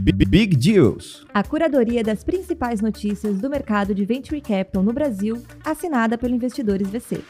Big 0.00 0.54
Deals. 0.54 1.26
A 1.34 1.42
curadoria 1.42 2.04
das 2.04 2.22
principais 2.22 2.80
notícias 2.80 3.40
do 3.40 3.50
mercado 3.50 3.92
de 3.92 4.04
Venture 4.04 4.40
Capital 4.40 4.80
no 4.80 4.92
Brasil, 4.92 5.42
assinada 5.64 6.16
pelo 6.16 6.36
Investidores 6.36 6.88
VC. 6.88 7.20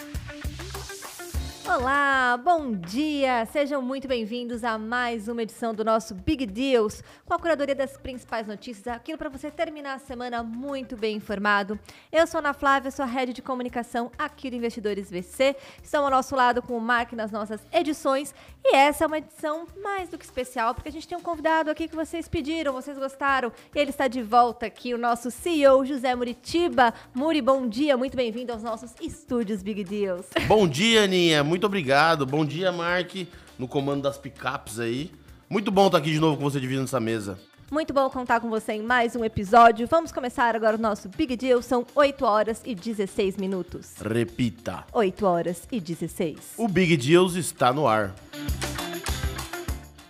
Olá, 1.67 2.39
bom 2.43 2.73
dia! 2.73 3.47
Sejam 3.47 3.81
muito 3.81 4.09
bem-vindos 4.09 4.65
a 4.65 4.77
mais 4.77 5.29
uma 5.29 5.43
edição 5.43 5.75
do 5.75 5.85
nosso 5.85 6.15
Big 6.15 6.45
Deals, 6.45 7.05
com 7.25 7.35
a 7.35 7.39
curadoria 7.39 7.75
das 7.75 7.97
principais 7.97 8.47
notícias, 8.47 8.89
aquilo 8.89 9.17
para 9.17 9.29
você 9.29 9.51
terminar 9.51 9.95
a 9.95 9.99
semana 9.99 10.43
muito 10.43 10.97
bem 10.97 11.17
informado. 11.17 11.79
Eu 12.11 12.27
sou 12.27 12.39
Ana 12.39 12.53
Flávia, 12.53 12.91
sou 12.91 13.05
a 13.05 13.09
head 13.09 13.33
de 13.33 13.43
comunicação 13.43 14.11
aqui 14.19 14.51
do 14.51 14.57
Investidores 14.57 15.11
VC. 15.11 15.55
Estamos 15.83 16.07
ao 16.07 16.11
nosso 16.11 16.35
lado 16.35 16.63
com 16.63 16.77
o 16.77 16.81
Mark 16.81 17.13
nas 17.13 17.31
nossas 17.31 17.61
edições 17.73 18.35
e 18.71 18.77
essa 18.77 19.05
é 19.05 19.07
uma 19.07 19.17
edição 19.17 19.67
mais 19.83 20.11
do 20.11 20.19
que 20.19 20.25
especial, 20.27 20.75
porque 20.75 20.91
a 20.91 20.93
gente 20.93 21.09
tem 21.09 21.17
um 21.17 21.23
convidado 21.23 21.71
aqui 21.71 21.89
que 21.89 21.97
vocês 21.97 22.29
pediram, 22.29 22.75
vocês 22.75 22.99
gostaram, 22.99 23.51
e 23.75 23.79
ele 23.79 23.89
está 23.89 24.07
de 24.07 24.23
volta 24.23 24.67
aqui, 24.67 24.93
o 24.93 24.99
nosso 24.99 25.31
CEO 25.31 25.87
José 25.87 26.15
Muritiba. 26.15 26.93
Muri, 27.15 27.41
bom 27.41 27.67
dia, 27.67 27.97
muito 27.97 28.15
bem-vindo 28.15 28.53
aos 28.53 28.63
nossos 28.63 28.93
estúdios 29.01 29.63
Big 29.63 29.85
Deals. 29.85 30.27
Bom 30.47 30.69
dia, 30.69 31.05
Aninha, 31.05 31.43
muito 31.43 31.65
obrigado. 31.65 32.27
Bom 32.27 32.45
dia, 32.45 32.71
Mark, 32.71 33.15
no 33.59 33.67
comando 33.67 34.03
das 34.03 34.19
picapes 34.19 34.79
aí. 34.79 35.11
Muito 35.49 35.71
bom 35.71 35.87
estar 35.87 35.97
aqui 35.97 36.13
de 36.13 36.21
novo 36.21 36.37
com 36.37 36.43
você 36.43 36.61
dividindo 36.61 36.85
essa 36.85 37.01
mesa. 37.01 37.39
Muito 37.71 37.93
bom 37.93 38.09
contar 38.09 38.41
com 38.41 38.49
você 38.49 38.73
em 38.73 38.83
mais 38.83 39.15
um 39.15 39.23
episódio. 39.23 39.87
Vamos 39.87 40.11
começar 40.11 40.57
agora 40.57 40.77
o 40.77 40.81
nosso 40.81 41.07
Big 41.07 41.37
Deal. 41.37 41.61
São 41.61 41.87
8 41.95 42.25
horas 42.25 42.63
e 42.65 42.75
16 42.75 43.37
minutos. 43.37 43.95
Repita. 44.01 44.87
8 44.91 45.27
horas 45.27 45.69
e 45.71 45.79
16. 45.79 46.55
O 46.57 46.67
Big 46.67 46.97
Deals 46.97 47.35
está 47.35 47.71
no 47.71 47.87
ar. 47.87 48.15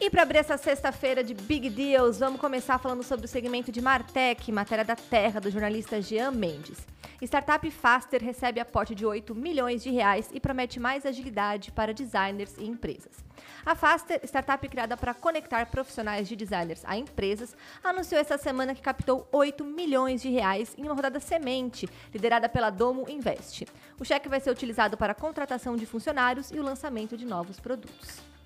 E 0.09 0.11
para 0.11 0.23
abrir 0.23 0.39
essa 0.39 0.57
sexta-feira 0.57 1.23
de 1.23 1.35
Big 1.35 1.69
Deals, 1.69 2.19
vamos 2.19 2.41
começar 2.41 2.79
falando 2.79 3.03
sobre 3.03 3.27
o 3.27 3.29
segmento 3.29 3.71
de 3.71 3.83
Martech, 3.83 4.51
matéria 4.51 4.83
da 4.83 4.97
Terra, 4.97 5.39
do 5.39 5.51
jornalista 5.51 6.01
Jean 6.01 6.31
Mendes. 6.31 6.79
Startup 7.21 7.71
Faster 7.71 8.25
recebe 8.25 8.59
aporte 8.59 8.95
de 8.95 9.05
8 9.05 9.35
milhões 9.35 9.83
de 9.83 9.91
reais 9.91 10.31
e 10.33 10.41
promete 10.41 10.81
mais 10.81 11.05
agilidade 11.05 11.71
para 11.73 11.93
designers 11.93 12.57
e 12.57 12.65
empresas. 12.65 13.23
A 13.67 13.75
Faster, 13.75 14.19
startup 14.25 14.67
criada 14.67 14.97
para 14.97 15.13
conectar 15.13 15.67
profissionais 15.67 16.27
de 16.27 16.35
designers 16.35 16.83
a 16.87 16.97
empresas, 16.97 17.55
anunciou 17.85 18.19
essa 18.19 18.39
semana 18.39 18.75
que 18.75 18.81
captou 18.81 19.29
8 19.31 19.63
milhões 19.63 20.23
de 20.23 20.31
reais 20.31 20.75
em 20.79 20.85
uma 20.85 20.95
rodada 20.95 21.21
semente, 21.21 21.87
liderada 22.15 22.49
pela 22.49 22.71
Domo 22.71 23.05
Invest. 23.11 23.67
O 24.01 24.07
cheque 24.07 24.27
vai 24.27 24.41
ser 24.41 24.51
utilizado 24.51 24.97
para 24.97 25.13
a 25.13 25.15
contratação 25.15 25.77
de 25.77 25.85
funcionários 25.85 26.51
e 26.51 26.59
o 26.59 26.63
lançamento 26.63 27.15
de 27.15 27.27
novos 27.27 27.61
produtos. 27.61 28.38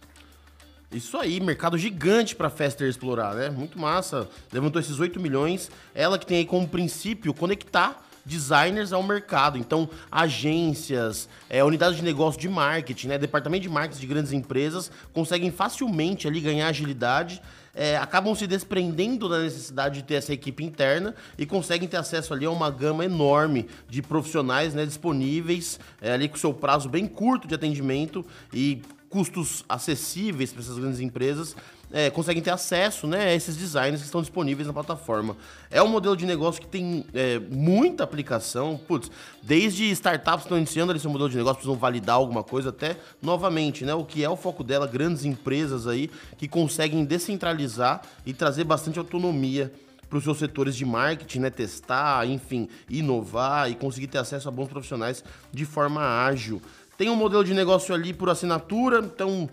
Isso 0.93 1.17
aí, 1.17 1.41
mercado 1.41 1.79
gigante 1.79 2.37
para 2.37 2.51
Fester 2.51 2.87
explorar, 2.87 3.35
né? 3.35 3.49
Muito 3.49 3.79
massa. 3.79 4.29
Levantou 4.53 4.81
esses 4.81 5.01
8 5.01 5.19
milhões. 5.19 5.71
Ela 5.95 6.19
que 6.19 6.27
tem 6.27 6.39
aí 6.39 6.45
como 6.45 6.69
princípio 6.69 7.33
conectar 7.33 8.03
designers 8.25 8.93
ao 8.93 9.03
mercado. 9.03 9.59
Então, 9.59 9.89
agências, 10.11 11.29
é, 11.49 11.65
unidades 11.65 11.97
de 11.97 12.05
negócio 12.05 12.41
de 12.41 12.49
marketing, 12.49 13.09
né, 13.09 13.19
departamento 13.19 13.63
de 13.63 13.69
marketing 13.69 14.01
de 14.01 14.07
grandes 14.07 14.33
empresas 14.33 14.91
conseguem 15.13 15.51
facilmente 15.51 16.29
ali 16.29 16.41
ganhar 16.41 16.69
agilidade. 16.69 17.43
É, 17.75 17.97
acabam 17.97 18.35
se 18.35 18.47
desprendendo 18.47 19.31
da 19.31 19.39
necessidade 19.39 20.01
de 20.01 20.03
ter 20.05 20.15
essa 20.17 20.33
equipe 20.33 20.63
interna 20.63 21.15
e 21.39 21.47
conseguem 21.47 21.89
ter 21.89 21.97
acesso 21.97 22.35
ali 22.35 22.45
a 22.45 22.51
uma 22.51 22.71
gama 22.71 23.03
enorme 23.03 23.67
de 23.89 24.03
profissionais 24.03 24.75
né, 24.75 24.85
disponíveis, 24.85 25.81
é, 26.01 26.13
ali 26.13 26.29
com 26.29 26.37
seu 26.37 26.53
prazo 26.53 26.87
bem 26.91 27.07
curto 27.07 27.49
de 27.49 27.55
atendimento 27.55 28.27
e 28.53 28.83
custos 29.13 29.63
acessíveis 29.69 30.53
para 30.53 30.63
essas 30.63 30.79
grandes 30.79 30.99
empresas, 30.99 31.55
é, 31.93 32.09
conseguem 32.09 32.43
ter 32.43 32.49
acesso 32.49 33.07
né, 33.07 33.27
a 33.27 33.35
esses 33.35 33.55
designs 33.55 34.01
que 34.01 34.07
estão 34.07 34.23
disponíveis 34.23 34.67
na 34.67 34.73
plataforma. 34.73 35.37
É 35.71 35.83
um 35.83 35.89
modelo 35.89 36.17
de 36.17 36.25
negócio 36.25 36.63
que 36.63 36.67
tem 36.67 37.05
é, 37.13 37.39
muita 37.39 38.05
aplicação. 38.05 38.81
Putz, 38.89 39.11
desde 39.43 39.85
startups 39.91 40.41
que 40.41 40.47
estão 40.47 40.57
iniciando 40.57 40.97
esse 40.97 41.07
modelo 41.07 41.29
de 41.29 41.37
negócio, 41.37 41.57
precisam 41.57 41.79
validar 41.79 42.17
alguma 42.17 42.43
coisa, 42.43 42.71
até 42.71 42.97
novamente, 43.21 43.85
né, 43.85 43.93
o 43.93 44.03
que 44.03 44.25
é 44.25 44.31
o 44.31 44.37
foco 44.37 44.65
dela, 44.65 44.87
grandes 44.87 45.27
empresas 45.27 45.87
aí 45.87 46.11
que 46.39 46.49
conseguem 46.49 47.05
descentralizar 47.05 48.01
e 48.25 48.33
trazer 48.33 48.65
bastante 48.65 48.99
autonomia 48.99 49.71
para 50.09 50.19
os 50.19 50.25
seus 50.25 50.39
setores 50.39 50.75
de 50.75 50.85
marketing, 50.85 51.41
né, 51.41 51.51
testar, 51.51 52.27
enfim, 52.27 52.69
inovar 52.89 53.71
e 53.71 53.75
conseguir 53.75 54.07
ter 54.07 54.19
acesso 54.19 54.49
a 54.49 54.51
bons 54.51 54.69
profissionais 54.69 55.23
de 55.51 55.65
forma 55.65 56.03
ágil. 56.25 56.61
Tem 56.97 57.09
um 57.11 57.17
modelo 57.17 57.45
de 57.45 57.55
negócio 57.55 57.95
ali 57.95 58.13
por 58.13 58.29
assinatura, 58.29 59.01
então 59.01 59.49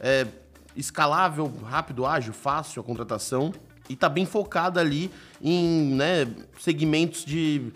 é 0.00 0.26
escalável, 0.76 1.52
rápido, 1.64 2.06
ágil, 2.06 2.32
fácil 2.32 2.80
a 2.80 2.84
contratação. 2.84 3.52
E 3.88 3.92
está 3.92 4.08
bem 4.08 4.24
focada 4.24 4.80
ali 4.80 5.10
em 5.42 5.94
né, 5.94 6.26
segmentos 6.58 7.24
de 7.24 7.70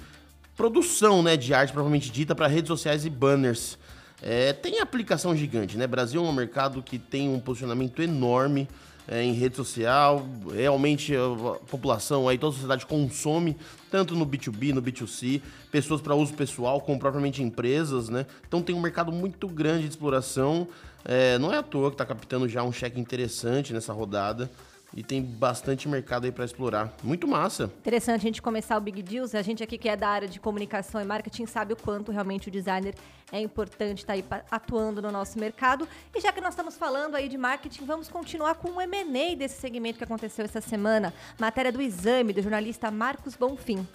produção 0.57 1.23
né, 1.23 1.37
de 1.37 1.53
arte 1.53 1.73
propriamente 1.73 2.11
dita 2.11 2.35
para 2.35 2.47
redes 2.47 2.69
sociais 2.69 3.05
e 3.05 3.11
banners. 3.11 3.79
É, 4.21 4.53
tem 4.53 4.81
aplicação 4.81 5.37
gigante, 5.37 5.77
né? 5.77 5.87
Brasil 5.87 6.25
é 6.25 6.29
um 6.29 6.33
mercado 6.33 6.83
que 6.83 6.99
tem 6.99 7.29
um 7.29 7.39
posicionamento 7.39 8.03
enorme 8.03 8.69
é, 9.09 9.23
em 9.23 9.33
rede 9.33 9.57
social. 9.57 10.25
Realmente 10.55 11.15
a 11.17 11.55
população, 11.67 12.29
aí 12.29 12.37
toda 12.37 12.51
a 12.51 12.55
sociedade 12.55 12.87
consome, 12.87 13.57
tanto 13.91 14.15
no 14.15 14.27
B2B, 14.27 14.73
no 14.73 14.83
B2C, 14.83 15.41
pessoas 15.73 16.01
para 16.01 16.15
uso 16.15 16.35
pessoal, 16.35 16.81
como 16.81 16.99
propriamente 16.99 17.43
empresas, 17.43 18.09
né? 18.09 18.27
Então 18.47 18.63
tem 18.63 18.77
um 18.77 18.81
mercado 18.81 19.11
muito 19.11 19.49
grande 19.49 19.85
de 19.85 19.89
exploração. 19.89 20.69
É, 21.05 21.39
não 21.39 21.53
é 21.53 21.59
à 21.59 21.63
toa 21.63 21.91
que 21.91 21.95
está 21.95 22.05
captando 22.05 22.49
já 22.49 22.63
um 22.63 22.73
cheque 22.73 23.01
interessante 23.01 23.73
nessa 23.73 23.93
rodada. 23.93 24.51
E 24.95 25.03
tem 25.03 25.23
bastante 25.23 25.89
mercado 25.89 26.25
aí 26.25 26.33
para 26.33 26.45
explorar. 26.45 26.95
Muito 27.03 27.29
massa. 27.29 27.65
Interessante 27.81 28.21
a 28.21 28.25
gente 28.25 28.41
começar 28.41 28.77
o 28.77 28.81
Big 28.81 29.03
Deals. 29.03 29.35
A 29.35 29.43
gente 29.43 29.63
aqui 29.63 29.77
que 29.77 29.89
é 29.89 29.97
da 29.97 30.09
área 30.09 30.27
de 30.27 30.41
comunicação 30.41 31.01
e 31.01 31.05
marketing 31.05 31.47
sabe 31.47 31.75
o 31.75 31.77
quanto 31.77 32.11
realmente 32.11 32.49
o 32.49 32.51
designer 32.51 32.95
é 33.31 33.41
importante 33.41 33.99
estar 33.99 34.15
tá 34.15 34.37
aí 34.37 34.43
atuando 34.51 35.03
no 35.03 35.13
nosso 35.13 35.39
mercado. 35.39 35.87
E 36.15 36.21
já 36.21 36.33
que 36.33 36.41
nós 36.41 36.55
estamos 36.55 36.77
falando 36.77 37.15
aí 37.15 37.29
de 37.29 37.37
marketing, 37.37 37.85
vamos 37.85 38.09
continuar 38.09 38.55
com 38.55 38.71
o 38.71 38.81
M&A 38.81 39.37
desse 39.37 39.61
segmento 39.61 39.99
que 39.99 40.05
aconteceu 40.05 40.45
essa 40.45 40.61
semana. 40.61 41.13
Matéria 41.39 41.71
do 41.71 41.83
Exame, 41.83 42.33
do 42.33 42.41
jornalista 42.41 42.91
Marcos 42.91 43.37
Bonfim. 43.37 43.87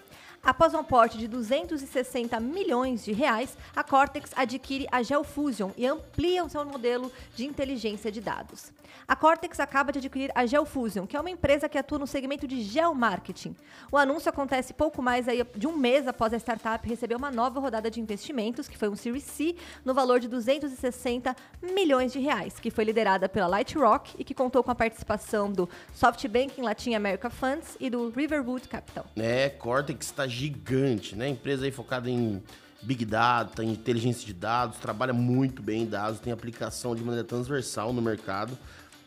Após 0.45 0.73
um 0.73 0.79
aporte 0.79 1.17
de 1.17 1.25
260 1.25 2.37
milhões 2.41 3.05
de 3.05 3.13
reais, 3.13 3.57
a 3.73 3.81
Cortex 3.81 4.31
adquire 4.35 4.85
a 4.91 5.01
Geofusion 5.01 5.71
e 5.77 5.87
amplia 5.87 6.43
o 6.43 6.49
seu 6.49 6.65
modelo 6.65 7.09
de 7.33 7.45
inteligência 7.45 8.11
de 8.11 8.19
dados. 8.19 8.73
A 9.07 9.15
Cortex 9.15 9.59
acaba 9.59 9.91
de 9.91 9.99
adquirir 9.99 10.31
a 10.35 10.45
Geofusion, 10.45 11.05
que 11.05 11.15
é 11.15 11.19
uma 11.19 11.29
empresa 11.29 11.67
que 11.67 11.77
atua 11.77 11.99
no 11.99 12.07
segmento 12.07 12.47
de 12.47 12.61
geomarketing. 12.61 13.55
O 13.91 13.97
anúncio 13.97 14.29
acontece 14.29 14.73
pouco 14.73 15.01
mais 15.01 15.25
de 15.55 15.67
um 15.67 15.75
mês 15.77 16.07
após 16.07 16.33
a 16.33 16.37
startup 16.37 16.87
receber 16.87 17.15
uma 17.15 17.31
nova 17.31 17.59
rodada 17.59 17.89
de 17.89 17.99
investimentos, 17.99 18.67
que 18.67 18.77
foi 18.77 18.89
um 18.89 18.95
Series 18.95 19.23
C, 19.23 19.55
no 19.83 19.93
valor 19.93 20.19
de 20.19 20.27
260 20.27 21.35
milhões 21.61 22.11
de 22.11 22.19
reais, 22.19 22.59
que 22.59 22.69
foi 22.69 22.83
liderada 22.83 23.27
pela 23.27 23.47
Lightrock 23.47 24.13
e 24.17 24.23
que 24.23 24.33
contou 24.33 24.63
com 24.63 24.71
a 24.71 24.75
participação 24.75 25.51
do 25.51 25.69
SoftBank 25.93 26.61
Latin 26.61 26.95
America 26.95 27.29
Funds 27.29 27.77
e 27.79 27.89
do 27.89 28.09
Riverwood 28.09 28.67
Capital. 28.67 29.05
É, 29.15 29.49
Cortex 29.49 30.05
está 30.07 30.27
gigante, 30.33 31.16
né? 31.16 31.29
Empresa 31.29 31.66
aí 31.66 31.71
focada 31.71 32.09
em 32.09 32.41
Big 32.81 33.05
Data, 33.05 33.63
em 33.63 33.71
inteligência 33.71 34.25
de 34.25 34.33
dados, 34.33 34.77
trabalha 34.77 35.13
muito 35.13 35.61
bem 35.61 35.83
em 35.83 35.85
dados, 35.85 36.19
tem 36.19 36.33
aplicação 36.33 36.95
de 36.95 37.03
maneira 37.03 37.25
transversal 37.25 37.94
no 37.94 38.01
mercado. 38.01 38.57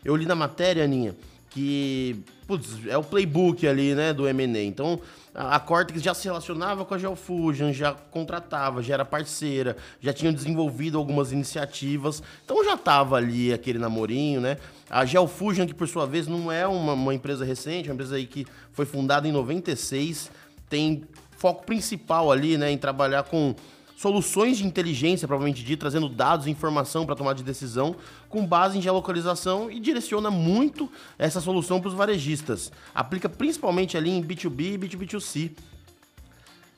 Eu 0.03 0.15
li 0.15 0.25
na 0.25 0.35
matéria, 0.35 0.83
Aninha, 0.83 1.15
que 1.49 2.23
putz, 2.47 2.77
é 2.87 2.97
o 2.97 3.03
playbook 3.03 3.67
ali, 3.67 3.93
né, 3.93 4.13
do 4.13 4.27
M&A. 4.27 4.63
Então, 4.63 4.99
a 5.35 5.59
Cortex 5.59 6.01
já 6.01 6.15
se 6.15 6.23
relacionava 6.25 6.83
com 6.83 6.95
a 6.95 6.97
Geofusion, 6.97 7.71
já 7.71 7.93
contratava, 7.93 8.81
já 8.81 8.95
era 8.95 9.05
parceira, 9.05 9.77
já 10.01 10.11
tinha 10.11 10.33
desenvolvido 10.33 10.97
algumas 10.97 11.31
iniciativas. 11.31 12.23
Então 12.43 12.63
já 12.63 12.73
estava 12.73 13.17
ali 13.17 13.53
aquele 13.53 13.77
namorinho, 13.77 14.41
né? 14.41 14.57
A 14.89 15.05
Geofusion, 15.05 15.67
que 15.67 15.75
por 15.75 15.87
sua 15.87 16.07
vez 16.07 16.25
não 16.25 16.51
é 16.51 16.65
uma, 16.65 16.93
uma 16.93 17.13
empresa 17.13 17.45
recente, 17.45 17.87
é 17.87 17.91
uma 17.91 17.95
empresa 17.95 18.15
aí 18.15 18.25
que 18.25 18.47
foi 18.71 18.87
fundada 18.87 19.27
em 19.27 19.31
96, 19.31 20.31
tem 20.69 21.03
foco 21.37 21.65
principal 21.65 22.31
ali, 22.31 22.57
né, 22.57 22.71
em 22.71 22.77
trabalhar 22.77 23.23
com 23.23 23.55
soluções 23.95 24.59
de 24.59 24.65
inteligência, 24.65 25.27
provavelmente 25.27 25.63
dito, 25.63 25.79
trazendo 25.79 26.07
dados 26.07 26.45
e 26.45 26.51
informação 26.51 27.05
para 27.05 27.15
tomar 27.15 27.33
de 27.33 27.43
decisão 27.43 27.95
com 28.29 28.45
base 28.45 28.77
em 28.77 28.81
geolocalização 28.81 29.71
e 29.71 29.79
direciona 29.79 30.29
muito 30.29 30.89
essa 31.17 31.41
solução 31.41 31.79
para 31.79 31.87
os 31.87 31.95
varejistas. 31.95 32.71
Aplica 32.93 33.27
principalmente 33.27 33.97
ali 33.97 34.11
em 34.11 34.23
B2B 34.23 34.73
e 34.73 34.77
B2B2C 34.77 35.51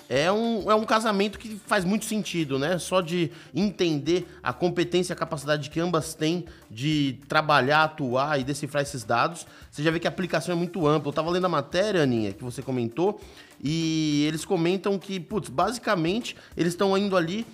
é 0.09 0.31
um, 0.31 0.71
é 0.71 0.73
um 0.73 0.83
casamento 0.85 1.37
que 1.37 1.55
faz 1.67 1.85
muito 1.85 2.03
sentido, 2.05 2.57
né? 2.57 2.79
Só 2.79 2.99
de 2.99 3.31
entender 3.53 4.27
a 4.41 4.51
competência 4.51 5.13
e 5.13 5.15
a 5.15 5.15
capacidade 5.15 5.69
que 5.69 5.79
ambas 5.79 6.15
têm 6.15 6.45
de 6.69 7.19
trabalhar, 7.27 7.83
atuar 7.83 8.39
e 8.39 8.43
decifrar 8.43 8.81
esses 8.81 9.03
dados, 9.03 9.45
você 9.69 9.83
já 9.83 9.91
vê 9.91 9.99
que 9.99 10.07
a 10.07 10.09
aplicação 10.09 10.51
é 10.51 10.57
muito 10.57 10.87
ampla. 10.87 11.09
Eu 11.09 11.11
estava 11.11 11.29
lendo 11.29 11.45
a 11.45 11.49
matéria, 11.49 12.01
Aninha, 12.01 12.33
que 12.33 12.43
você 12.43 12.63
comentou, 12.63 13.21
e 13.61 14.25
eles 14.27 14.45
comentam 14.45 14.97
que, 14.97 15.19
putz, 15.19 15.49
basicamente, 15.49 16.35
eles 16.55 16.73
estão 16.73 16.97
indo 16.97 17.17
ali 17.17 17.45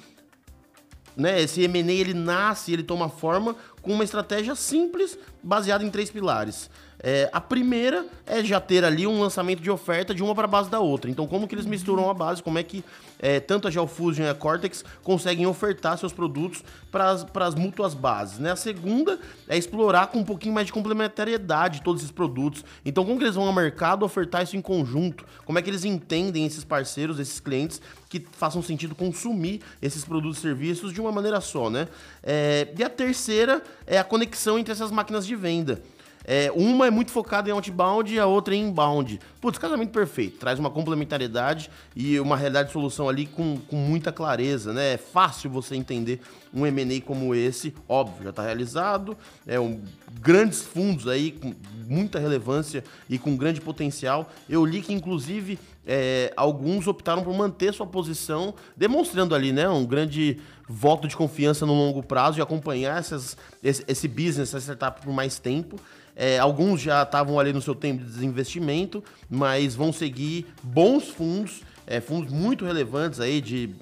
né, 1.15 1.41
esse 1.41 1.61
M&A 1.63 1.91
ele 1.91 2.13
nasce, 2.13 2.73
ele 2.73 2.83
toma 2.83 3.09
forma 3.09 3.55
com 3.81 3.93
uma 3.93 4.03
estratégia 4.03 4.55
simples, 4.55 5.17
baseada 5.41 5.83
em 5.83 5.89
três 5.89 6.11
pilares. 6.11 6.69
É, 7.07 7.29
a 7.31 7.39
primeira 7.39 8.03
é 8.25 8.43
já 8.43 8.59
ter 8.59 8.83
ali 8.83 9.05
um 9.05 9.21
lançamento 9.21 9.61
de 9.61 9.69
oferta 9.69 10.11
de 10.11 10.23
uma 10.23 10.33
para 10.33 10.45
a 10.45 10.47
base 10.47 10.71
da 10.71 10.79
outra. 10.79 11.11
Então, 11.11 11.27
como 11.27 11.47
que 11.47 11.53
eles 11.53 11.67
misturam 11.67 12.09
a 12.09 12.15
base, 12.15 12.41
como 12.41 12.57
é 12.57 12.63
que 12.63 12.83
é, 13.19 13.39
tanto 13.39 13.67
a 13.67 13.71
Geofusion 13.71 14.25
e 14.25 14.27
a 14.27 14.33
Cortex 14.33 14.83
conseguem 15.03 15.45
ofertar 15.45 15.99
seus 15.99 16.11
produtos 16.11 16.63
para 16.91 17.45
as 17.45 17.53
mútuas 17.53 17.93
bases. 17.93 18.39
Né? 18.39 18.51
A 18.51 18.55
segunda 18.55 19.19
é 19.47 19.55
explorar 19.55 20.07
com 20.07 20.17
um 20.17 20.23
pouquinho 20.23 20.55
mais 20.55 20.65
de 20.65 20.73
complementariedade 20.73 21.83
todos 21.83 22.01
esses 22.01 22.11
produtos. 22.11 22.65
Então, 22.83 23.05
como 23.05 23.19
que 23.19 23.25
eles 23.25 23.35
vão 23.35 23.45
ao 23.45 23.53
mercado 23.53 24.03
ofertar 24.03 24.41
isso 24.41 24.57
em 24.57 24.61
conjunto? 24.61 25.27
Como 25.45 25.59
é 25.59 25.61
que 25.61 25.69
eles 25.69 25.85
entendem 25.85 26.43
esses 26.43 26.63
parceiros, 26.63 27.19
esses 27.19 27.39
clientes 27.39 27.79
que 28.09 28.25
façam 28.31 28.63
sentido 28.63 28.95
consumir 28.95 29.61
esses 29.79 30.03
produtos 30.03 30.39
e 30.39 30.41
serviços 30.41 30.91
de 30.91 30.99
uma 30.99 31.11
maneira 31.11 31.39
só, 31.39 31.69
né? 31.69 31.87
É, 32.23 32.67
e 32.75 32.83
a 32.83 32.89
terceira 32.89 33.61
é 33.85 33.99
a 33.99 34.03
conexão 34.03 34.57
entre 34.57 34.71
essas 34.71 34.89
máquinas 34.89 35.27
de 35.27 35.35
venda. 35.35 35.81
É, 36.25 36.51
uma 36.55 36.87
é 36.87 36.91
muito 36.91 37.11
focada 37.11 37.49
em 37.49 37.51
outbound 37.51 38.13
e 38.13 38.19
a 38.19 38.25
outra 38.25 38.55
em 38.55 38.67
inbound. 38.67 39.19
Putz, 39.39 39.59
casamento 39.59 39.91
perfeito. 39.91 40.39
Traz 40.39 40.57
uma 40.57 40.71
complementariedade 40.71 41.69
e 41.95 42.19
uma 42.19 42.35
realidade 42.35 42.69
de 42.69 42.73
solução 42.73 43.07
ali 43.07 43.27
com, 43.27 43.57
com 43.57 43.75
muita 43.75 44.11
clareza, 44.11 44.73
né? 44.73 44.93
É 44.93 44.97
fácil 44.97 45.49
você 45.49 45.75
entender 45.75 46.19
um 46.53 46.65
M&A 46.65 46.99
como 47.01 47.35
esse. 47.35 47.73
Óbvio, 47.87 48.23
já 48.23 48.29
está 48.31 48.41
realizado. 48.41 49.15
É 49.45 49.59
um, 49.59 49.79
grandes 50.19 50.61
fundos 50.61 51.07
aí 51.07 51.31
com 51.31 51.53
muita 51.87 52.17
relevância 52.17 52.83
e 53.07 53.19
com 53.19 53.37
grande 53.37 53.61
potencial. 53.61 54.31
Eu 54.49 54.65
li 54.65 54.81
que, 54.81 54.93
inclusive, 54.93 55.59
é, 55.85 56.33
alguns 56.35 56.87
optaram 56.87 57.23
por 57.23 57.33
manter 57.35 57.73
sua 57.73 57.85
posição, 57.85 58.55
demonstrando 58.75 59.35
ali, 59.35 59.51
né, 59.51 59.69
um 59.69 59.85
grande 59.85 60.39
voto 60.67 61.07
de 61.07 61.15
confiança 61.15 61.65
no 61.65 61.73
longo 61.73 62.01
prazo 62.01 62.39
e 62.39 62.41
acompanhar 62.41 62.97
essas, 62.97 63.37
esse, 63.63 63.83
esse 63.87 64.07
business, 64.07 64.53
essa 64.53 64.59
startup 64.59 65.01
por 65.01 65.13
mais 65.13 65.37
tempo. 65.37 65.79
É, 66.15 66.39
alguns 66.39 66.79
já 66.79 67.03
estavam 67.03 67.39
ali 67.39 67.51
no 67.51 67.61
seu 67.61 67.75
tempo 67.75 68.03
de 68.03 68.09
desinvestimento, 68.09 69.03
mas 69.29 69.75
vão 69.75 69.91
seguir 69.91 70.45
bons 70.63 71.09
fundos, 71.09 71.61
é, 71.85 71.99
fundos 71.99 72.31
muito 72.31 72.65
relevantes 72.65 73.19
aí 73.19 73.41
de 73.41 73.75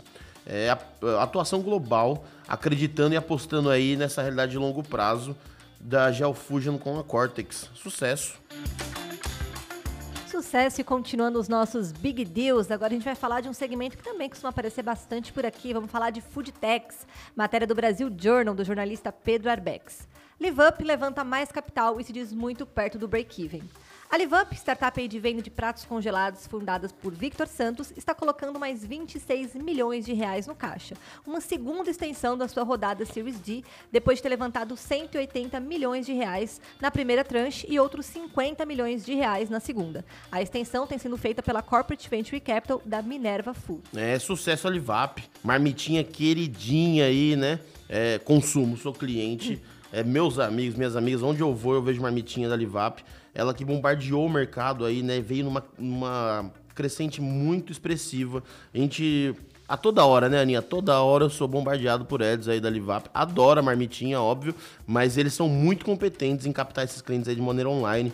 é, 0.46 0.76
atuação 1.20 1.62
global, 1.62 2.26
acreditando 2.48 3.14
e 3.14 3.18
apostando 3.18 3.70
aí 3.70 3.96
nessa 3.96 4.22
realidade 4.22 4.52
de 4.54 4.58
longo 4.58 4.82
prazo 4.82 5.36
da 5.80 6.12
Geofusion 6.12 6.78
com 6.78 7.00
a 7.00 7.04
Cortex. 7.04 7.70
Sucesso! 7.76 8.42
Sucesso 10.28 10.82
e 10.82 10.84
continuando 10.84 11.40
os 11.40 11.48
nossos 11.48 11.92
big 11.92 12.26
deals, 12.26 12.72
agora 12.72 12.92
a 12.92 12.96
gente 12.96 13.06
vai 13.06 13.14
falar 13.14 13.42
de 13.42 13.48
um 13.48 13.54
segmento 13.54 13.96
que 13.96 14.04
também 14.04 14.28
costuma 14.28 14.50
aparecer 14.50 14.82
bastante 14.82 15.32
por 15.32 15.46
aqui. 15.46 15.74
Vamos 15.74 15.92
falar 15.92 16.10
de 16.10 16.22
Food 16.22 16.52
Techs, 16.54 17.06
matéria 17.36 17.68
do 17.68 17.76
Brasil 17.76 18.12
Journal, 18.18 18.56
do 18.56 18.64
jornalista 18.64 19.12
Pedro 19.12 19.52
Arbex. 19.52 20.08
LiveUp 20.40 20.82
levanta 20.84 21.24
mais 21.24 21.52
capital 21.52 22.00
e 22.00 22.04
se 22.04 22.12
diz 22.12 22.34
muito 22.34 22.66
perto 22.66 22.98
do 22.98 23.08
break-even. 23.08 23.64
A 24.10 24.18
LiveUp, 24.18 24.54
startup 24.54 25.08
de 25.08 25.20
venda 25.20 25.42
de 25.42 25.50
pratos 25.50 25.86
congelados 25.86 26.46
fundada 26.46 26.88
por 27.02 27.12
Victor 27.14 27.48
Santos, 27.48 27.92
está 27.98 28.14
colocando 28.14 28.60
mais 28.60 28.86
26 28.86 29.56
milhões 29.56 30.06
de 30.06 30.14
reais 30.14 30.46
no 30.46 30.54
caixa. 30.54 30.96
Uma 31.26 31.42
segunda 31.42 31.90
extensão 31.90 32.38
da 32.38 32.48
sua 32.48 32.64
rodada 32.64 33.06
Series 33.06 33.40
D, 33.40 33.64
depois 33.92 34.20
de 34.20 34.24
ter 34.24 34.30
levantado 34.30 34.78
180 34.78 35.60
milhões 35.60 36.06
de 36.06 36.14
reais 36.14 36.62
na 36.80 36.92
primeira 36.92 37.24
tranche 37.24 37.66
e 37.68 37.80
outros 37.80 38.06
50 38.06 38.64
milhões 38.68 39.04
de 39.04 39.16
reais 39.16 39.50
na 39.50 39.60
segunda. 39.60 40.06
A 40.32 40.44
extensão 40.44 40.86
tem 40.86 41.00
sido 41.00 41.18
feita 41.18 41.42
pela 41.42 41.64
Corporate 41.64 42.08
Venture 42.08 42.40
Capital 42.40 42.82
da 42.86 43.02
Minerva 43.02 43.54
Food. 43.56 43.82
É 43.96 44.20
sucesso 44.20 44.68
a 44.68 44.70
LiveUp. 44.70 45.24
Marmitinha 45.44 46.04
queridinha 46.04 47.06
aí, 47.06 47.36
né? 47.36 47.60
É, 47.90 48.20
consumo, 48.20 48.78
sou 48.78 48.94
cliente. 48.94 49.60
É, 49.94 50.04
meus 50.04 50.40
amigos, 50.40 50.76
minhas 50.76 50.96
amigas, 50.96 51.22
onde 51.22 51.42
eu 51.42 51.54
vou 51.54 51.76
eu 51.76 51.82
vejo 51.82 52.02
marmitinha 52.02 52.50
da 52.50 52.56
Livap 52.56 53.04
ela 53.34 53.54
que 53.54 53.66
bombardeou 53.66 54.26
o 54.26 54.30
mercado 54.30 54.86
aí, 54.86 55.02
né? 55.02 55.20
Veio 55.20 55.46
numa, 55.46 55.64
numa 55.78 56.52
crescente 56.76 57.22
muito 57.22 57.72
expressiva. 57.72 58.44
A 58.74 58.78
gente 58.78 59.36
a 59.68 59.78
toda 59.78 60.06
hora, 60.06 60.30
né, 60.30 60.42
Aninha? 60.42 60.62
Toda 60.62 61.00
hora 61.02 61.24
eu 61.24 61.30
sou 61.30 61.48
bombardeado 61.48 62.06
por 62.06 62.22
eles 62.22 62.48
aí 62.48 62.60
da 62.60 62.70
Livap. 62.70 63.10
Adoro 63.14 63.60
a 63.60 63.64
marmitinha, 63.64 64.22
óbvio, 64.22 64.54
mas 64.86 65.18
eles 65.18 65.34
são 65.34 65.48
muito 65.48 65.86
competentes 65.86 66.46
em 66.46 66.52
captar 66.52 66.84
esses 66.84 67.02
clientes 67.02 67.28
aí 67.28 67.36
de 67.36 67.42
maneira 67.42 67.70
online. 67.70 68.12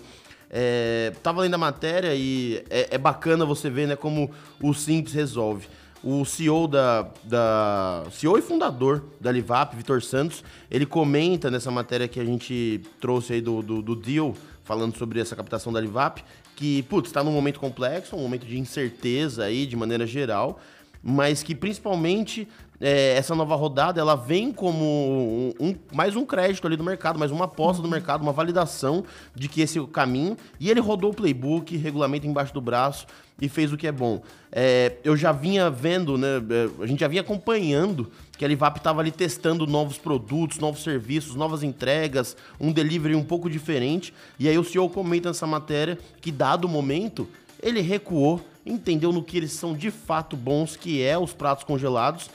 É, 0.50 1.12
tava 1.22 1.42
lendo 1.42 1.56
a 1.56 1.58
matéria 1.58 2.16
e 2.16 2.64
é, 2.70 2.90
é, 2.92 2.98
bacana 2.98 3.46
você 3.46 3.70
ver, 3.70 3.88
né, 3.88 3.96
como 3.96 4.32
o 4.62 4.74
Simples 4.74 5.14
resolve. 5.14 5.68
O 6.01 6.24
CEO 6.24 6.68
da, 6.68 7.10
da 7.24 8.06
CEO 8.12 8.38
e 8.38 8.42
fundador 8.42 9.04
da 9.19 9.31
Livap, 9.31 9.75
Vitor 9.75 10.01
Santos, 10.01 10.44
ele 10.72 10.86
comenta 10.86 11.51
nessa 11.51 11.69
matéria 11.69 12.07
que 12.07 12.19
a 12.19 12.25
gente 12.25 12.81
trouxe 13.01 13.34
aí 13.34 13.42
do, 13.42 13.62
do, 13.62 13.81
do 13.81 13.96
deal 13.96 14.34
falando 14.63 14.98
sobre 14.98 15.19
essa 15.19 15.36
captação 15.36 15.74
da 15.74 15.81
Livap, 15.81 16.24
que, 16.56 16.84
putz, 16.84 17.10
está 17.10 17.24
num 17.24 17.31
momento 17.31 17.60
complexo, 17.60 18.16
um 18.16 18.22
momento 18.22 18.46
de 18.46 18.57
incerteza 18.57 19.44
aí, 19.44 19.66
de 19.66 19.75
maneira 19.75 20.06
geral, 20.06 20.60
mas 21.04 21.42
que 21.44 21.56
principalmente 21.56 22.48
é, 22.81 23.16
essa 23.18 23.36
nova 23.36 23.56
rodada 23.56 24.00
ela 24.00 24.16
vem 24.16 24.52
como 24.52 24.84
um, 24.84 25.54
um, 25.60 25.76
mais 25.92 26.16
um 26.16 26.26
crédito 26.26 26.66
ali 26.66 26.78
do 26.78 26.84
mercado, 26.84 27.20
mais 27.20 27.31
uma 27.31 27.46
aposta 27.46 27.81
do 27.81 27.86
uhum. 27.86 27.92
mercado, 27.92 28.22
uma 28.22 28.31
validação 28.31 29.04
de 29.36 29.50
que 29.50 29.62
esse 29.62 29.78
é 29.78 29.81
o 29.81 29.88
caminho. 29.88 30.38
E 30.60 30.70
ele 30.70 30.80
rodou 30.80 31.12
o 31.12 31.14
playbook, 31.14 31.76
regulamento 31.76 32.26
embaixo 32.26 32.54
do 32.54 32.62
braço 32.62 33.06
e 33.42 33.50
fez 33.50 33.72
o 33.74 33.78
que 33.78 33.88
é 33.88 33.92
bom. 33.92 34.22
É, 34.52 34.94
eu 35.04 35.16
já 35.16 35.31
vinha 35.31 35.70
vendo, 35.70 36.18
né? 36.18 36.38
É, 36.50 36.84
a 36.84 36.88
gente 36.88 37.00
já 37.00 37.08
vinha 37.08 37.22
acompanhando 37.22 38.12
que 38.38 38.46
a 38.46 38.48
Livap 38.48 38.78
estava 38.78 39.02
ali 39.02 39.12
testando 39.12 39.68
novos 39.68 39.98
produtos, 39.98 40.60
novos 40.60 40.82
serviços, 40.84 41.36
novas 41.36 41.64
entregas, 41.64 42.38
um 42.60 42.72
delivery 42.72 43.16
um 43.16 43.24
pouco 43.24 43.50
diferente. 43.50 44.14
E 44.40 44.48
aí 44.48 44.58
o 44.58 44.64
CEO 44.64 44.90
comenta 44.90 45.30
nessa 45.30 45.46
matéria 45.46 45.98
que, 46.22 46.32
dado 46.32 46.66
o 46.66 46.70
momento, 46.70 47.28
ele 47.62 47.82
recuou, 47.82 48.42
entendeu 48.66 49.12
no 49.12 49.24
que 49.24 49.38
eles 49.38 49.52
são 49.52 49.74
de 49.74 49.92
fato 49.92 50.38
bons, 50.38 50.78
que 50.78 51.02
é 51.02 51.18
os 51.18 51.34
pratos 51.34 51.64
congelados, 51.66 52.30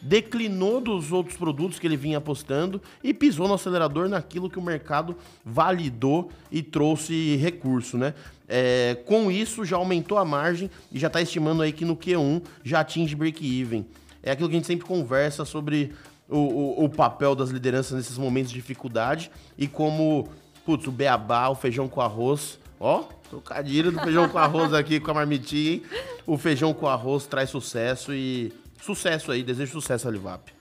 declinou 0.00 0.80
dos 0.80 1.12
outros 1.12 1.36
produtos 1.36 1.78
que 1.78 1.86
ele 1.86 1.96
vinha 1.96 2.18
apostando 2.18 2.80
e 3.02 3.12
pisou 3.12 3.46
no 3.46 3.54
acelerador 3.54 4.08
naquilo 4.08 4.48
que 4.48 4.58
o 4.58 4.62
mercado 4.62 5.16
validou 5.44 6.30
e 6.50 6.62
trouxe 6.62 7.36
recurso, 7.36 7.98
né? 7.98 8.14
É, 8.48 8.96
com 9.06 9.30
isso 9.30 9.64
já 9.64 9.76
aumentou 9.76 10.18
a 10.18 10.24
margem 10.24 10.70
e 10.90 10.98
já 10.98 11.06
está 11.06 11.20
estimando 11.22 11.62
aí 11.62 11.72
que 11.72 11.84
no 11.84 11.96
Q1 11.96 12.42
já 12.64 12.80
atinge 12.80 13.14
break-even. 13.14 13.86
É 14.22 14.32
aquilo 14.32 14.48
que 14.48 14.56
a 14.56 14.58
gente 14.58 14.66
sempre 14.66 14.84
conversa 14.84 15.44
sobre 15.44 15.92
o, 16.28 16.36
o, 16.36 16.84
o, 16.84 16.88
papel 16.88 17.34
das 17.34 17.50
lideranças 17.50 17.96
nesses 17.96 18.18
momentos 18.18 18.50
de 18.50 18.56
dificuldade 18.56 19.30
e 19.56 19.66
como, 19.66 20.28
putz, 20.64 20.86
o 20.86 20.92
beabá, 20.92 21.48
o 21.48 21.54
feijão 21.54 21.88
com 21.88 22.00
arroz, 22.00 22.58
ó, 22.78 23.04
trocadilho 23.28 23.92
do 23.92 24.00
feijão 24.00 24.28
com 24.28 24.38
arroz 24.38 24.74
aqui 24.74 24.98
com 24.98 25.10
a 25.12 25.14
marmitinha, 25.14 25.72
hein? 25.72 25.82
O 26.26 26.36
feijão 26.36 26.74
com 26.74 26.86
arroz 26.88 27.26
traz 27.26 27.50
sucesso 27.50 28.12
e 28.12 28.52
Sucesso 28.82 29.30
aí, 29.30 29.42
desejo 29.42 29.72
sucesso 29.72 30.08
a 30.08 30.10
Livap. 30.10 30.52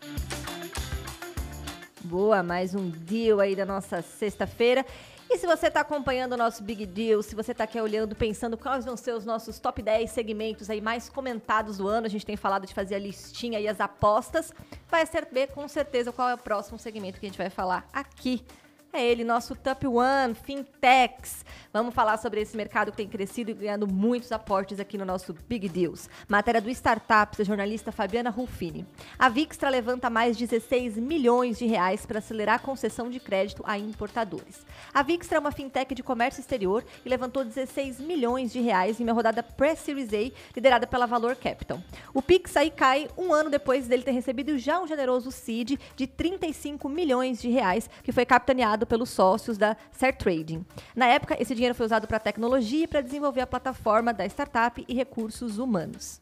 Boa, 2.01 2.41
mais 2.43 2.75
um 2.75 2.89
deal 2.89 3.39
aí 3.39 3.55
da 3.55 3.65
nossa 3.65 4.01
sexta-feira. 4.01 4.85
E 5.29 5.37
se 5.37 5.45
você 5.45 5.67
está 5.67 5.81
acompanhando 5.81 6.33
o 6.33 6.37
nosso 6.37 6.63
Big 6.63 6.85
Deal, 6.87 7.21
se 7.21 7.35
você 7.35 7.51
está 7.51 7.65
aqui 7.65 7.79
olhando, 7.79 8.15
pensando 8.15 8.57
quais 8.57 8.83
vão 8.83 8.97
ser 8.97 9.13
os 9.13 9.25
nossos 9.25 9.59
top 9.59 9.81
10 9.81 10.09
segmentos 10.09 10.71
aí 10.71 10.81
mais 10.81 11.07
comentados 11.07 11.77
do 11.77 11.87
ano, 11.87 12.07
a 12.07 12.09
gente 12.09 12.25
tem 12.25 12.35
falado 12.35 12.65
de 12.65 12.73
fazer 12.73 12.95
a 12.95 12.99
listinha 12.99 13.59
e 13.59 13.67
as 13.67 13.79
apostas, 13.79 14.51
vai 14.89 15.05
saber 15.05 15.49
com 15.49 15.67
certeza 15.67 16.11
qual 16.11 16.29
é 16.29 16.33
o 16.33 16.37
próximo 16.37 16.79
segmento 16.79 17.19
que 17.19 17.27
a 17.27 17.29
gente 17.29 17.37
vai 17.37 17.49
falar 17.49 17.87
aqui 17.93 18.43
é 18.91 19.05
ele, 19.05 19.23
nosso 19.23 19.55
Top 19.55 19.85
One, 19.85 20.33
Fintechs. 20.33 21.45
Vamos 21.71 21.93
falar 21.93 22.17
sobre 22.17 22.41
esse 22.41 22.57
mercado 22.57 22.91
que 22.91 22.97
tem 22.97 23.07
crescido 23.07 23.51
e 23.51 23.53
ganhando 23.53 23.87
muitos 23.87 24.31
aportes 24.31 24.79
aqui 24.79 24.97
no 24.97 25.05
nosso 25.05 25.33
Big 25.47 25.69
Deals. 25.69 26.09
Matéria 26.27 26.59
do 26.59 26.69
Startups, 26.69 27.37
da 27.37 27.43
jornalista 27.43 27.91
Fabiana 27.91 28.31
Rufini. 28.31 28.87
A 29.17 29.29
Vixtra 29.29 29.69
levanta 29.69 30.09
mais 30.09 30.35
16 30.35 30.97
milhões 30.97 31.59
de 31.59 31.67
reais 31.67 32.05
para 32.05 32.17
acelerar 32.17 32.55
a 32.55 32.59
concessão 32.59 33.09
de 33.09 33.19
crédito 33.19 33.63
a 33.65 33.77
importadores. 33.77 34.65
A 34.91 35.03
Vixtra 35.03 35.37
é 35.37 35.39
uma 35.39 35.51
fintech 35.51 35.93
de 35.93 36.01
comércio 36.01 36.41
exterior 36.41 36.83
e 37.05 37.09
levantou 37.09 37.45
16 37.45 37.99
milhões 37.99 38.51
de 38.51 38.59
reais 38.59 38.99
em 38.99 39.03
uma 39.03 39.13
rodada 39.13 39.43
Press-Series 39.43 40.13
A, 40.13 40.31
liderada 40.55 40.87
pela 40.87 41.05
Valor 41.05 41.35
Capital. 41.35 41.79
O 42.13 42.21
Pix 42.21 42.57
aí 42.57 42.71
cai 42.71 43.07
um 43.15 43.31
ano 43.31 43.51
depois 43.51 43.87
dele 43.87 44.03
ter 44.03 44.11
recebido 44.11 44.57
já 44.57 44.79
um 44.79 44.87
generoso 44.87 45.31
seed 45.31 45.79
de 45.95 46.07
35 46.07 46.89
milhões 46.89 47.39
de 47.39 47.49
reais, 47.49 47.87
que 48.03 48.11
foi 48.11 48.25
capitaneado 48.25 48.78
pelos 48.85 49.09
sócios 49.09 49.57
da 49.57 49.75
Trading. 50.17 50.65
Na 50.95 51.07
época, 51.07 51.35
esse 51.39 51.53
dinheiro 51.53 51.75
foi 51.75 51.85
usado 51.85 52.07
para 52.07 52.19
tecnologia 52.19 52.83
e 52.83 52.87
para 52.87 53.01
desenvolver 53.01 53.41
a 53.41 53.47
plataforma 53.47 54.13
da 54.13 54.25
startup 54.25 54.83
e 54.87 54.93
recursos 54.93 55.57
humanos. 55.57 56.21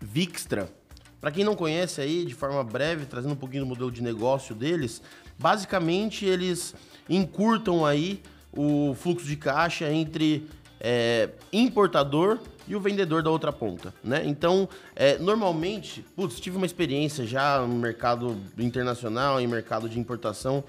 Vixtra. 0.00 0.68
Para 1.20 1.30
quem 1.30 1.44
não 1.44 1.54
conhece 1.54 2.00
aí, 2.00 2.24
de 2.24 2.34
forma 2.34 2.64
breve, 2.64 3.04
trazendo 3.04 3.32
um 3.32 3.36
pouquinho 3.36 3.64
do 3.64 3.68
modelo 3.68 3.90
de 3.90 4.02
negócio 4.02 4.54
deles, 4.54 5.02
basicamente 5.38 6.24
eles 6.24 6.74
encurtam 7.08 7.84
aí 7.84 8.22
o 8.56 8.94
fluxo 8.94 9.26
de 9.26 9.36
caixa 9.36 9.92
entre 9.92 10.48
é, 10.80 11.28
importador 11.52 12.38
e 12.66 12.74
o 12.74 12.80
vendedor 12.80 13.22
da 13.22 13.30
outra 13.30 13.52
ponta, 13.52 13.92
né? 14.02 14.22
Então, 14.24 14.68
é, 14.96 15.18
normalmente, 15.18 16.04
putz, 16.16 16.40
tive 16.40 16.56
uma 16.56 16.64
experiência 16.64 17.26
já 17.26 17.60
no 17.60 17.74
mercado 17.74 18.40
internacional, 18.56 19.40
em 19.40 19.46
mercado 19.46 19.88
de 19.88 19.98
importação, 19.98 20.64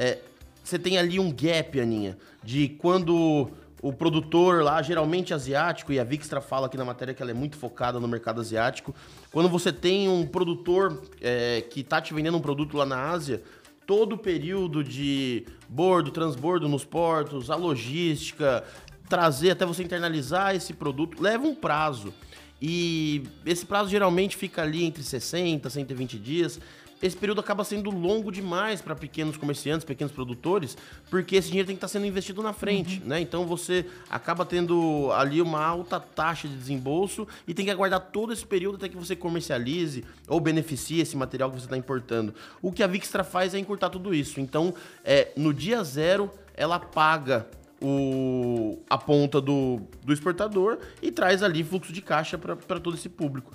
é, 0.00 0.18
você 0.64 0.78
tem 0.78 0.96
ali 0.96 1.20
um 1.20 1.30
gap, 1.30 1.78
Aninha, 1.78 2.16
de 2.42 2.70
quando 2.70 3.50
o 3.82 3.92
produtor 3.92 4.62
lá, 4.62 4.80
geralmente 4.80 5.34
asiático, 5.34 5.92
e 5.92 6.00
a 6.00 6.04
Vixtra 6.04 6.40
fala 6.40 6.68
aqui 6.68 6.76
na 6.78 6.86
matéria 6.86 7.12
que 7.12 7.20
ela 7.20 7.30
é 7.30 7.34
muito 7.34 7.58
focada 7.58 8.00
no 8.00 8.08
mercado 8.08 8.40
asiático. 8.40 8.94
Quando 9.30 9.50
você 9.50 9.70
tem 9.70 10.08
um 10.08 10.26
produtor 10.26 11.02
é, 11.20 11.60
que 11.68 11.80
está 11.80 12.00
te 12.00 12.14
vendendo 12.14 12.38
um 12.38 12.40
produto 12.40 12.78
lá 12.78 12.86
na 12.86 13.10
Ásia, 13.10 13.42
todo 13.86 14.14
o 14.14 14.18
período 14.18 14.82
de 14.82 15.44
bordo, 15.68 16.10
transbordo 16.10 16.66
nos 16.66 16.84
portos, 16.84 17.50
a 17.50 17.56
logística, 17.56 18.64
trazer 19.06 19.50
até 19.50 19.66
você 19.66 19.82
internalizar 19.82 20.54
esse 20.54 20.72
produto, 20.72 21.22
leva 21.22 21.46
um 21.46 21.54
prazo. 21.54 22.14
E 22.62 23.22
esse 23.44 23.66
prazo 23.66 23.90
geralmente 23.90 24.34
fica 24.34 24.62
ali 24.62 24.82
entre 24.82 25.02
60 25.02 25.68
e 25.68 25.70
120 25.70 26.18
dias 26.18 26.58
esse 27.02 27.16
período 27.16 27.40
acaba 27.40 27.64
sendo 27.64 27.90
longo 27.90 28.30
demais 28.30 28.82
para 28.82 28.94
pequenos 28.94 29.36
comerciantes, 29.36 29.84
pequenos 29.84 30.12
produtores, 30.12 30.76
porque 31.08 31.36
esse 31.36 31.48
dinheiro 31.48 31.66
tem 31.66 31.76
que 31.76 31.78
estar 31.78 31.88
tá 31.88 31.92
sendo 31.92 32.06
investido 32.06 32.42
na 32.42 32.52
frente, 32.52 33.00
uhum. 33.00 33.08
né? 33.08 33.20
Então 33.20 33.46
você 33.46 33.86
acaba 34.08 34.44
tendo 34.44 35.10
ali 35.12 35.40
uma 35.40 35.64
alta 35.64 35.98
taxa 35.98 36.46
de 36.46 36.56
desembolso 36.56 37.26
e 37.46 37.54
tem 37.54 37.64
que 37.64 37.70
aguardar 37.70 38.00
todo 38.00 38.32
esse 38.32 38.46
período 38.46 38.76
até 38.76 38.88
que 38.88 38.96
você 38.96 39.16
comercialize 39.16 40.04
ou 40.28 40.40
beneficie 40.40 41.00
esse 41.00 41.16
material 41.16 41.50
que 41.50 41.58
você 41.58 41.66
está 41.66 41.76
importando. 41.76 42.34
O 42.60 42.70
que 42.70 42.82
a 42.82 42.86
Vixtra 42.86 43.24
faz 43.24 43.54
é 43.54 43.58
encurtar 43.58 43.90
tudo 43.90 44.14
isso. 44.14 44.40
Então, 44.40 44.74
é, 45.04 45.32
no 45.36 45.54
dia 45.54 45.82
zero, 45.82 46.30
ela 46.54 46.78
paga 46.78 47.48
o, 47.80 48.78
a 48.88 48.98
ponta 48.98 49.40
do, 49.40 49.80
do 50.04 50.12
exportador 50.12 50.78
e 51.00 51.10
traz 51.10 51.42
ali 51.42 51.64
fluxo 51.64 51.92
de 51.92 52.02
caixa 52.02 52.36
para 52.36 52.78
todo 52.78 52.96
esse 52.96 53.08
público. 53.08 53.52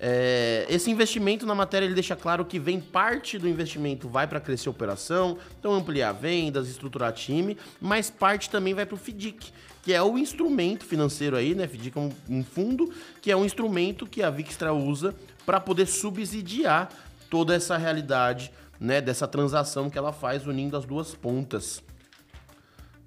É, 0.00 0.64
esse 0.68 0.88
investimento 0.90 1.44
na 1.44 1.56
matéria 1.56 1.84
ele 1.84 1.94
deixa 1.94 2.14
claro 2.14 2.44
que 2.44 2.58
vem 2.58 2.80
parte 2.80 3.36
do 3.36 3.48
investimento 3.48 4.08
vai 4.08 4.28
para 4.28 4.38
crescer 4.38 4.68
a 4.68 4.70
operação, 4.70 5.38
então 5.58 5.74
ampliar 5.74 6.12
vendas, 6.12 6.68
estruturar 6.68 7.12
time, 7.12 7.58
mas 7.80 8.08
parte 8.08 8.48
também 8.48 8.74
vai 8.74 8.86
para 8.86 8.94
o 8.94 8.98
FDIC, 8.98 9.52
que 9.82 9.92
é 9.92 10.00
o 10.00 10.16
instrumento 10.16 10.84
financeiro 10.84 11.36
aí, 11.36 11.52
né? 11.52 11.66
FDIC 11.66 11.98
é 11.98 12.00
um, 12.00 12.12
um 12.30 12.44
fundo 12.44 12.92
que 13.20 13.32
é 13.32 13.36
um 13.36 13.44
instrumento 13.44 14.06
que 14.06 14.22
a 14.22 14.30
Vixtra 14.30 14.72
usa 14.72 15.14
para 15.44 15.58
poder 15.58 15.86
subsidiar 15.86 16.90
toda 17.28 17.54
essa 17.54 17.76
realidade, 17.76 18.52
né? 18.78 19.00
Dessa 19.00 19.26
transação 19.26 19.90
que 19.90 19.98
ela 19.98 20.12
faz 20.12 20.46
unindo 20.46 20.76
as 20.76 20.84
duas 20.84 21.12
pontas. 21.12 21.82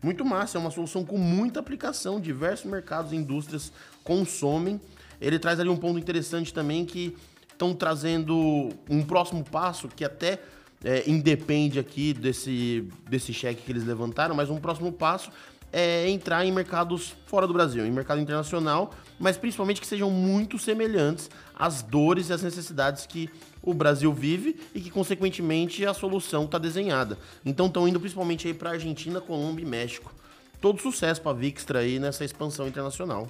Muito 0.03 0.25
massa, 0.25 0.57
é 0.57 0.59
uma 0.59 0.71
solução 0.71 1.05
com 1.05 1.17
muita 1.17 1.61
aplicação, 1.61 2.19
diversos 2.19 2.69
mercados 2.69 3.13
e 3.13 3.15
indústrias 3.15 3.71
consomem 4.03 4.81
ele 5.21 5.39
traz 5.39 5.59
ali 5.59 5.69
um 5.69 5.77
ponto 5.77 5.99
interessante 5.99 6.53
também 6.53 6.83
que 6.83 7.15
estão 7.51 7.73
trazendo 7.73 8.69
um 8.89 9.03
próximo 9.03 9.43
passo 9.43 9.87
que 9.87 10.03
até 10.03 10.39
é, 10.83 11.03
independe 11.07 11.79
aqui 11.79 12.13
desse, 12.13 12.87
desse 13.07 13.31
cheque 13.31 13.61
que 13.61 13.71
eles 13.71 13.85
levantaram, 13.85 14.33
mas 14.33 14.49
um 14.49 14.57
próximo 14.57 14.91
passo 14.91 15.31
é 15.71 16.09
entrar 16.09 16.45
em 16.45 16.51
mercados 16.51 17.15
fora 17.25 17.47
do 17.47 17.53
Brasil, 17.53 17.85
em 17.85 17.91
mercado 17.91 18.19
internacional, 18.19 18.91
mas 19.19 19.37
principalmente 19.37 19.79
que 19.79 19.87
sejam 19.87 20.09
muito 20.09 20.57
semelhantes 20.57 21.29
às 21.55 21.81
dores 21.81 22.29
e 22.29 22.33
às 22.33 22.41
necessidades 22.41 23.05
que 23.05 23.29
o 23.61 23.73
Brasil 23.73 24.11
vive 24.11 24.59
e 24.73 24.81
que, 24.81 24.89
consequentemente, 24.89 25.85
a 25.85 25.93
solução 25.93 26.45
está 26.45 26.57
desenhada. 26.57 27.17
Então 27.45 27.67
estão 27.67 27.87
indo 27.87 27.99
principalmente 27.99 28.47
aí 28.47 28.53
para 28.53 28.71
Argentina, 28.71 29.21
Colômbia 29.21 29.63
e 29.63 29.67
México. 29.67 30.13
Todo 30.59 30.81
sucesso 30.81 31.21
para 31.21 31.31
a 31.31 31.35
Vixtra 31.35 31.79
aí 31.79 31.99
nessa 31.99 32.25
expansão 32.25 32.67
internacional. 32.67 33.27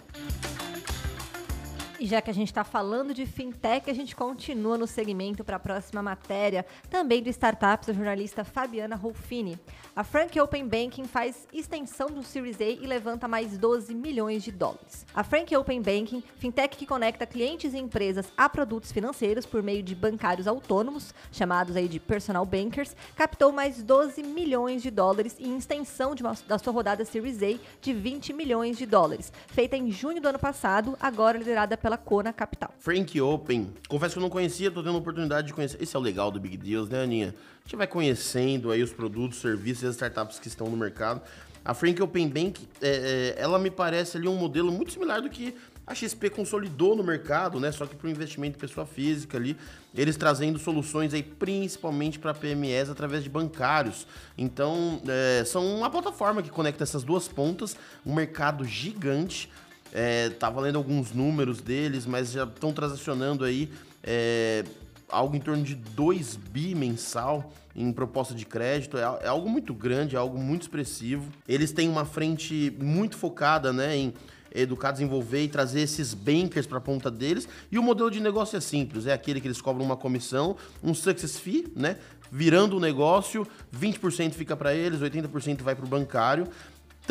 E 2.01 2.08
já 2.08 2.20
que 2.20 2.31
a 2.31 2.34
gente 2.34 2.48
está 2.48 2.63
falando 2.63 3.13
de 3.13 3.27
fintech, 3.27 3.88
a 3.88 3.93
gente 3.93 4.15
continua 4.15 4.75
no 4.75 4.88
segmento 4.88 5.43
para 5.43 5.58
a 5.58 5.60
próxima 5.60 6.01
matéria, 6.01 6.65
também 6.89 7.22
de 7.22 7.29
startups, 7.29 7.89
a 7.89 7.93
jornalista 7.93 8.43
Fabiana 8.43 8.96
Rolfini. 8.96 9.55
A 9.96 10.03
Frank 10.03 10.39
Open 10.39 10.67
Banking 10.67 11.03
faz 11.03 11.48
extensão 11.53 12.08
do 12.08 12.24
Series 12.24 12.60
A 12.60 12.63
e 12.63 12.88
levanta 12.88 13.27
mais 13.27 13.55
12 13.55 13.93
milhões 13.93 14.41
de 14.41 14.51
dólares. 14.51 15.05
A 15.13 15.24
Frank 15.24 15.55
Open 15.55 15.79
Banking, 15.79 16.24
fintech 16.39 16.75
que 16.75 16.88
conecta 16.88 17.27
clientes 17.27 17.75
e 17.75 17.77
empresas 17.77 18.34
a 18.36 18.50
produtos 18.50 18.91
financeiros 18.91 19.46
por 19.46 19.62
meio 19.62 19.84
de 19.84 19.93
bancários 19.93 20.48
autônomos, 20.48 21.13
chamados 21.31 21.75
aí 21.75 21.88
de 21.88 22.00
personal 22.00 22.48
bankers, 22.48 22.96
captou 23.15 23.51
mais 23.51 23.84
12 23.84 24.24
milhões 24.24 24.81
de 24.81 24.89
dólares 24.89 25.36
em 25.39 25.55
extensão 25.55 26.15
uma, 26.20 26.36
da 26.48 26.58
sua 26.58 26.74
rodada 26.74 27.05
Series 27.05 27.43
A 27.43 27.60
de 27.79 27.93
20 27.93 28.34
milhões 28.34 28.75
de 28.75 28.88
dólares, 28.88 29.31
feita 29.50 29.77
em 29.77 29.91
junho 29.91 30.20
do 30.20 30.29
ano 30.29 30.39
passado, 30.39 30.98
agora 31.00 31.38
liderada 31.38 31.77
pela 31.77 31.91
pela 31.92 31.98
Kona 31.98 32.32
Capital. 32.32 32.74
Frank 32.80 33.20
Open. 33.20 33.74
Confesso 33.88 34.14
que 34.14 34.20
eu 34.20 34.22
não 34.22 34.30
conhecia, 34.30 34.72
tô 34.72 34.82
tendo 34.82 34.96
a 34.96 35.00
oportunidade 35.00 35.48
de 35.48 35.54
conhecer. 35.54 35.82
Esse 35.82 35.96
é 35.96 36.00
o 36.00 36.02
legal 36.02 36.32
do 36.32 36.40
Big 36.40 36.56
Deals, 36.56 36.88
né, 36.88 37.04
Aninha? 37.04 37.36
A 37.60 37.68
gente 37.68 37.76
vai 37.76 37.88
conhecendo 37.88 38.72
aí 38.72 38.82
os 38.82 38.94
produtos, 38.94 39.40
serviços 39.40 39.84
e 39.84 39.88
as 39.88 39.96
startups 39.96 40.40
que 40.40 40.48
estão 40.48 40.68
no 40.68 40.78
mercado. 40.78 41.22
A 41.64 41.74
Frank 41.74 42.02
Open 42.02 42.28
Bank, 42.30 42.68
é, 42.82 43.36
é, 43.38 43.42
ela 43.42 43.60
me 43.60 43.70
parece 43.70 44.18
ali 44.18 44.28
um 44.28 44.36
modelo 44.36 44.72
muito 44.72 44.94
similar 44.94 45.22
do 45.22 45.30
que 45.30 45.54
a 45.86 45.94
XP 45.94 46.30
consolidou 46.30 46.96
no 46.96 47.04
mercado, 47.04 47.60
né? 47.60 47.72
Só 47.72 47.86
que 47.86 47.96
para 47.96 48.08
o 48.08 48.10
investimento 48.10 48.54
de 48.54 48.60
pessoa 48.60 48.86
física 48.86 49.38
ali, 49.38 49.58
eles 49.94 50.16
trazendo 50.16 50.58
soluções 50.58 51.14
aí 51.14 51.22
principalmente 51.22 52.18
para 52.18 52.34
PMEs 52.34 52.90
através 52.90 53.24
de 53.24 53.30
bancários. 53.30 54.08
Então, 54.38 55.02
é, 55.08 55.44
são 55.44 55.76
uma 55.76 55.90
plataforma 55.90 56.42
que 56.42 56.50
conecta 56.50 56.84
essas 56.84 57.04
duas 57.04 57.28
pontas, 57.28 57.76
um 58.06 58.16
mercado 58.16 58.64
gigante 58.64 59.50
é, 59.94 60.30
tava 60.30 60.62
lendo 60.62 60.78
alguns 60.78 61.12
números 61.12 61.60
deles, 61.60 62.06
mas 62.06 62.32
já 62.32 62.44
estão 62.44 62.72
transacionando 62.72 63.44
aí 63.44 63.70
é, 64.04 64.64
algo 65.10 65.36
em 65.36 65.40
torno 65.40 65.64
de 65.64 65.76
2 65.76 66.36
bi 66.36 66.74
mensal 66.74 67.52
em 67.76 67.92
proposta 67.92 68.34
de 68.34 68.46
crédito. 68.46 68.98
É, 68.98 69.02
é, 69.02 69.28
algo 69.28 69.50
muito 69.50 69.74
grande, 69.74 70.16
é 70.16 70.20
algo 70.20 70.38
muito 70.38 70.64
expressivo. 70.64 71.30
Eles 71.48 71.72
têm 71.72 71.90
uma 71.90 72.06
frente 72.06 72.76
muito 72.82 73.18
focada 73.18 73.74
né, 73.74 73.96
em 73.98 74.14
educar, 74.54 74.92
desenvolver 74.92 75.44
e 75.44 75.48
trazer 75.48 75.82
esses 75.82 76.14
bankers 76.14 76.66
para 76.66 76.78
a 76.78 76.82
ponta 76.82 77.10
deles. 77.10 77.48
E 77.72 77.78
o 77.78 77.84
modelo 77.84 78.12
de 78.12 78.20
negócio 78.20 78.58
é 78.58 78.62
simples, 78.62 79.08
é 79.08 79.14
aquele 79.14 79.40
que 79.40 79.48
eles 79.48 79.62
cobram 79.62 79.86
uma 79.86 79.96
comissão, 79.96 80.58
um 80.84 80.94
success 80.94 81.40
fee, 81.40 81.72
né? 81.76 81.98
Virando 82.34 82.78
o 82.78 82.80
negócio, 82.80 83.46
20% 83.78 84.34
fica 84.34 84.56
para 84.56 84.74
eles, 84.74 85.02
80% 85.02 85.62
vai 85.62 85.76
para 85.76 85.86
o 85.86 85.88
bancário 85.88 86.48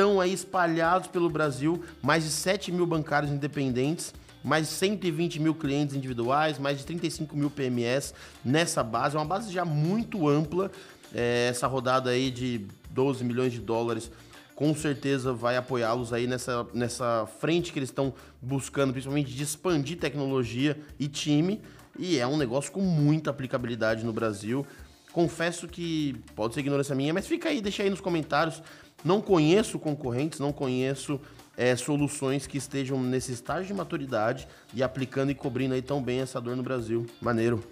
estão 0.01 0.19
aí 0.19 0.33
espalhados 0.33 1.09
pelo 1.09 1.29
Brasil, 1.29 1.85
mais 2.01 2.25
de 2.25 2.31
7 2.31 2.73
mil 2.73 2.87
bancários 2.87 3.31
independentes, 3.31 4.15
mais 4.43 4.67
de 4.67 4.73
120 4.73 5.39
mil 5.39 5.55
clientes 5.55 5.95
individuais, 5.95 6.59
mais 6.59 6.79
de 6.79 6.87
35 6.87 7.37
mil 7.37 7.51
PMS 7.51 8.15
nessa 8.43 8.83
base. 8.83 9.15
É 9.15 9.19
uma 9.19 9.27
base 9.27 9.53
já 9.53 9.63
muito 9.63 10.27
ampla. 10.27 10.71
É, 11.15 11.49
essa 11.51 11.67
rodada 11.67 12.09
aí 12.09 12.31
de 12.31 12.67
12 12.89 13.23
milhões 13.25 13.53
de 13.53 13.61
dólares 13.61 14.11
com 14.55 14.75
certeza 14.75 15.35
vai 15.35 15.59
apoiá-los 15.59 16.15
aí 16.15 16.27
nessa, 16.27 16.67
nessa 16.73 17.27
frente 17.39 17.71
que 17.71 17.79
eles 17.79 17.91
estão 17.91 18.15
buscando, 18.41 18.93
principalmente 18.93 19.35
de 19.35 19.43
expandir 19.43 19.99
tecnologia 19.99 20.79
e 20.99 21.09
time. 21.09 21.61
E 21.99 22.19
é 22.19 22.27
um 22.27 22.39
negócio 22.39 22.73
com 22.73 22.81
muita 22.81 23.29
aplicabilidade 23.29 24.03
no 24.03 24.15
Brasil. 24.15 24.67
Confesso 25.13 25.67
que 25.67 26.17
pode 26.37 26.55
ser 26.55 26.61
ignorância 26.61 26.95
minha, 26.95 27.13
mas 27.13 27.27
fica 27.27 27.49
aí, 27.49 27.61
deixa 27.61 27.83
aí 27.83 27.91
nos 27.91 28.01
comentários 28.01 28.63
não 29.05 29.21
conheço 29.21 29.79
concorrentes, 29.79 30.39
não 30.39 30.53
conheço 30.53 31.21
é, 31.57 31.75
soluções 31.77 32.47
que 32.47 32.59
estejam 32.59 33.01
nesse 33.03 33.33
estágio 33.33 33.67
de 33.67 33.75
maturidade 33.75 34.47
e 34.75 34.83
aplicando 34.83 35.31
e 35.31 35.35
cobrindo 35.35 35.75
aí 35.75 35.83
tão 35.83 36.03
bem 36.03 36.21
essa 36.21 36.41
dor 36.41 36.57
no 36.57 36.63
Brasil. 36.63 37.07
Maneiro. 37.21 37.63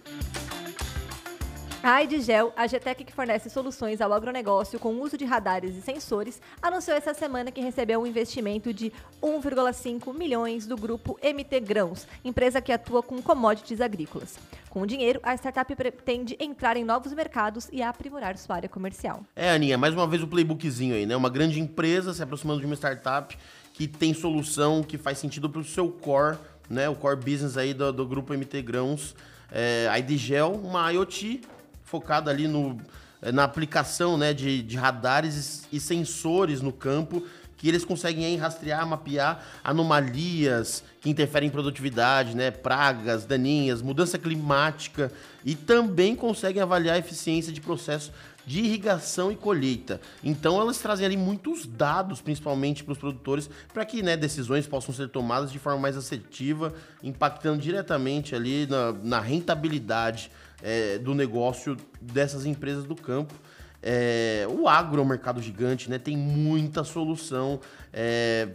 A 1.80 2.02
Idgel, 2.02 2.52
a 2.56 2.66
GTEC 2.66 3.04
que 3.04 3.12
fornece 3.12 3.48
soluções 3.48 4.00
ao 4.00 4.12
agronegócio 4.12 4.80
com 4.80 5.00
uso 5.00 5.16
de 5.16 5.24
radares 5.24 5.76
e 5.76 5.80
sensores, 5.80 6.42
anunciou 6.60 6.96
essa 6.96 7.14
semana 7.14 7.52
que 7.52 7.60
recebeu 7.60 8.00
um 8.00 8.06
investimento 8.06 8.74
de 8.74 8.92
1,5 9.22 10.12
milhões 10.12 10.66
do 10.66 10.76
grupo 10.76 11.16
MT 11.22 11.60
Grãos, 11.60 12.04
empresa 12.24 12.60
que 12.60 12.72
atua 12.72 13.00
com 13.00 13.22
commodities 13.22 13.80
agrícolas. 13.80 14.36
Com 14.68 14.80
o 14.80 14.86
dinheiro, 14.86 15.20
a 15.22 15.36
startup 15.36 15.72
pretende 15.76 16.36
entrar 16.40 16.76
em 16.76 16.82
novos 16.82 17.12
mercados 17.12 17.68
e 17.72 17.80
aprimorar 17.80 18.36
sua 18.36 18.56
área 18.56 18.68
comercial. 18.68 19.22
É, 19.36 19.52
Aninha, 19.52 19.78
mais 19.78 19.94
uma 19.94 20.06
vez 20.06 20.20
o 20.20 20.26
playbookzinho 20.26 20.96
aí, 20.96 21.06
né? 21.06 21.16
Uma 21.16 21.30
grande 21.30 21.60
empresa 21.60 22.12
se 22.12 22.20
aproximando 22.20 22.58
de 22.58 22.66
uma 22.66 22.74
startup 22.74 23.38
que 23.72 23.86
tem 23.86 24.12
solução 24.12 24.82
que 24.82 24.98
faz 24.98 25.18
sentido 25.18 25.48
para 25.48 25.60
o 25.60 25.64
seu 25.64 25.88
core, 25.88 26.38
né? 26.68 26.88
O 26.88 26.96
core 26.96 27.16
business 27.16 27.56
aí 27.56 27.72
do, 27.72 27.92
do 27.92 28.04
grupo 28.04 28.34
MT 28.34 28.62
Grãos. 28.62 29.14
É, 29.50 29.88
a 29.88 30.46
uma 30.46 30.92
IoT 30.92 31.40
focada 31.88 32.30
ali 32.30 32.46
no, 32.46 32.78
eh, 33.22 33.32
na 33.32 33.44
aplicação 33.44 34.16
né, 34.18 34.32
de, 34.34 34.62
de 34.62 34.76
radares 34.76 35.66
e 35.72 35.80
sensores 35.80 36.60
no 36.60 36.72
campo 36.72 37.22
que 37.56 37.66
eles 37.66 37.84
conseguem 37.84 38.24
aí 38.24 38.36
rastrear, 38.36 38.86
mapear 38.86 39.44
anomalias 39.64 40.84
que 41.00 41.10
interferem 41.10 41.48
em 41.48 41.50
produtividade, 41.50 42.36
né, 42.36 42.52
pragas, 42.52 43.24
daninhas, 43.24 43.82
mudança 43.82 44.16
climática 44.16 45.10
e 45.44 45.56
também 45.56 46.14
conseguem 46.14 46.62
avaliar 46.62 46.94
a 46.94 46.98
eficiência 46.98 47.52
de 47.52 47.60
processos 47.60 48.12
de 48.46 48.60
irrigação 48.60 49.30
e 49.30 49.36
colheita. 49.36 50.00
Então 50.24 50.58
elas 50.58 50.78
trazem 50.78 51.04
ali 51.04 51.16
muitos 51.16 51.66
dados, 51.66 52.22
principalmente 52.22 52.82
para 52.82 52.92
os 52.92 52.98
produtores, 52.98 53.50
para 53.74 53.84
que 53.84 54.02
né, 54.02 54.16
decisões 54.16 54.66
possam 54.66 54.94
ser 54.94 55.08
tomadas 55.10 55.52
de 55.52 55.58
forma 55.58 55.80
mais 55.80 55.96
assertiva, 55.96 56.72
impactando 57.02 57.60
diretamente 57.60 58.34
ali 58.34 58.66
na, 58.66 58.92
na 58.92 59.20
rentabilidade 59.20 60.30
é, 60.62 60.98
do 60.98 61.14
negócio 61.14 61.76
dessas 62.00 62.46
empresas 62.46 62.84
do 62.84 62.94
campo. 62.94 63.34
É, 63.82 64.46
o 64.50 64.68
agro 64.68 65.00
é 65.00 65.04
um 65.04 65.08
mercado 65.08 65.40
gigante, 65.40 65.88
né? 65.88 65.98
Tem 65.98 66.16
muita 66.16 66.84
solução. 66.84 67.60
É, 67.92 68.48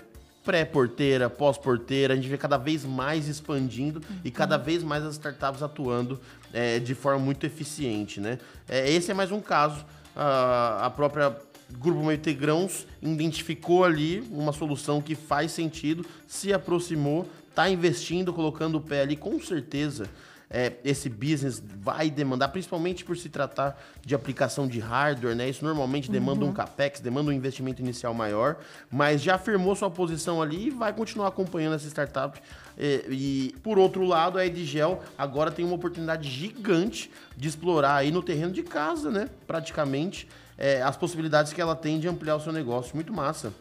pré-porteira, 0.44 1.30
pós-porteira, 1.30 2.14
a 2.14 2.16
gente 2.18 2.28
vê 2.28 2.38
cada 2.38 2.58
vez 2.58 2.84
mais 2.84 3.30
expandindo 3.30 4.02
e 4.26 4.30
cada 4.30 4.58
vez 4.58 4.84
mais 4.84 5.04
as 5.06 5.14
startups 5.14 5.64
atuando 5.64 6.20
é, 6.52 6.80
de 6.80 6.94
forma 6.94 7.20
muito 7.20 7.46
eficiente, 7.46 8.20
né? 8.20 8.38
É, 8.68 8.90
esse 8.92 9.10
é 9.10 9.14
mais 9.14 9.32
um 9.32 9.40
caso. 9.40 9.86
A, 10.16 10.86
a 10.86 10.90
própria 10.90 11.36
Grupo 11.80 12.04
Meio 12.04 12.20
Grãos 12.38 12.86
identificou 13.02 13.86
ali 13.86 14.20
uma 14.30 14.52
solução 14.52 15.02
que 15.02 15.16
faz 15.16 15.52
sentido, 15.54 16.06
se 16.28 16.52
aproximou, 16.52 17.28
está 17.50 17.70
investindo, 17.70 18.34
colocando 18.34 18.76
o 18.76 18.82
pé 18.82 19.02
ali, 19.02 19.16
com 19.16 19.40
certeza 19.40 20.10
é, 20.54 20.74
esse 20.86 21.10
business 21.10 21.62
vai 21.80 22.12
demandar, 22.12 22.50
principalmente 22.50 23.04
por 23.04 23.18
se 23.18 23.28
tratar 23.28 23.76
de 24.06 24.14
aplicação 24.14 24.68
de 24.68 24.80
hardware, 24.80 25.36
né? 25.36 25.50
Isso 25.50 25.66
normalmente 25.66 26.12
demanda 26.12 26.46
uhum. 26.46 26.52
um 26.52 26.54
capex, 26.54 27.00
demanda 27.00 27.32
um 27.32 27.34
investimento 27.34 27.82
inicial 27.82 28.14
maior, 28.14 28.58
mas 28.92 29.20
já 29.20 29.40
firmou 29.40 29.76
sua 29.76 29.90
posição 29.90 30.44
ali 30.44 30.68
e 30.68 30.70
vai 30.70 30.94
continuar 30.94 31.30
acompanhando 31.30 31.74
essa 31.74 31.88
startup. 31.88 32.40
E, 32.78 33.04
e 33.10 33.56
por 33.64 33.80
outro 33.80 34.06
lado, 34.06 34.38
a 34.38 34.46
Edgel 34.46 35.02
agora 35.18 35.52
tem 35.52 35.66
uma 35.66 35.74
oportunidade 35.74 36.30
gigante 36.30 37.10
de 37.36 37.48
explorar 37.48 37.96
aí 37.96 38.12
no 38.12 38.22
terreno 38.22 38.52
de 38.52 38.62
casa, 38.62 39.10
né? 39.10 39.30
Praticamente 39.48 40.30
é, 40.56 40.84
as 40.84 40.96
possibilidades 40.96 41.52
que 41.52 41.60
ela 41.60 41.76
tem 41.76 42.00
de 42.00 42.08
ampliar 42.08 42.36
o 42.36 42.40
seu 42.40 42.54
negócio. 42.54 42.94
Muito 42.94 43.12
massa. 43.12 43.52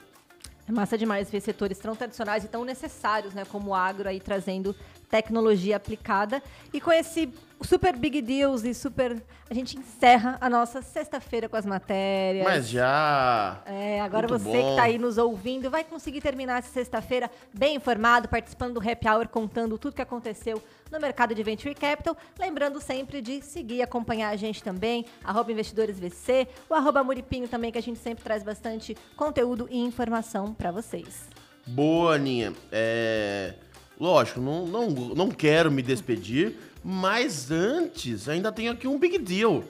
É 0.68 0.70
massa 0.70 0.96
demais 0.96 1.28
ver 1.28 1.40
setores 1.40 1.78
tão 1.78 1.96
tradicionais 1.96 2.44
e 2.44 2.48
tão 2.48 2.64
necessários, 2.64 3.34
né? 3.34 3.44
Como 3.44 3.70
o 3.70 3.74
agro 3.74 4.08
aí 4.08 4.20
trazendo 4.20 4.76
tecnologia 5.12 5.76
aplicada. 5.76 6.42
E 6.72 6.80
com 6.80 6.90
esse 6.90 7.30
super 7.60 7.94
big 7.94 8.22
deals 8.22 8.64
e 8.64 8.72
super. 8.72 9.22
A 9.50 9.54
gente 9.54 9.78
encerra 9.78 10.38
a 10.40 10.48
nossa 10.48 10.80
sexta-feira 10.80 11.50
com 11.50 11.56
as 11.56 11.66
matérias. 11.66 12.46
Mas 12.46 12.66
já. 12.70 13.60
É, 13.66 14.00
agora 14.00 14.26
Muito 14.26 14.42
você 14.42 14.56
bom. 14.56 14.64
que 14.64 14.70
está 14.70 14.82
aí 14.84 14.96
nos 14.96 15.18
ouvindo 15.18 15.70
vai 15.70 15.84
conseguir 15.84 16.22
terminar 16.22 16.60
essa 16.60 16.72
sexta-feira 16.72 17.30
bem 17.52 17.76
informado, 17.76 18.26
participando 18.26 18.80
do 18.80 18.90
Happy 18.90 19.06
Hour, 19.06 19.28
contando 19.28 19.76
tudo 19.76 19.94
que 19.94 20.00
aconteceu 20.00 20.62
no 20.90 20.98
mercado 20.98 21.34
de 21.34 21.42
Venture 21.42 21.74
Capital. 21.74 22.16
Lembrando 22.38 22.80
sempre 22.80 23.20
de 23.20 23.42
seguir 23.42 23.76
e 23.76 23.82
acompanhar 23.82 24.30
a 24.30 24.36
gente 24.36 24.62
também, 24.62 25.04
arroba 25.22 25.52
investidoresvc, 25.52 26.48
o 26.70 26.74
arroba 26.74 27.04
Muripinho 27.04 27.46
também, 27.46 27.70
que 27.70 27.78
a 27.78 27.82
gente 27.82 27.98
sempre 27.98 28.24
traz 28.24 28.42
bastante 28.42 28.96
conteúdo 29.14 29.68
e 29.70 29.78
informação 29.78 30.54
para 30.54 30.72
vocês. 30.72 31.28
Boa, 31.66 32.14
Aninha. 32.14 32.54
É. 32.72 33.54
Lógico, 34.02 34.40
não, 34.40 34.66
não, 34.66 34.90
não 34.90 35.30
quero 35.30 35.70
me 35.70 35.80
despedir, 35.80 36.56
mas 36.82 37.52
antes 37.52 38.28
ainda 38.28 38.50
tenho 38.50 38.72
aqui 38.72 38.88
um 38.88 38.98
big 38.98 39.16
deal. 39.16 39.62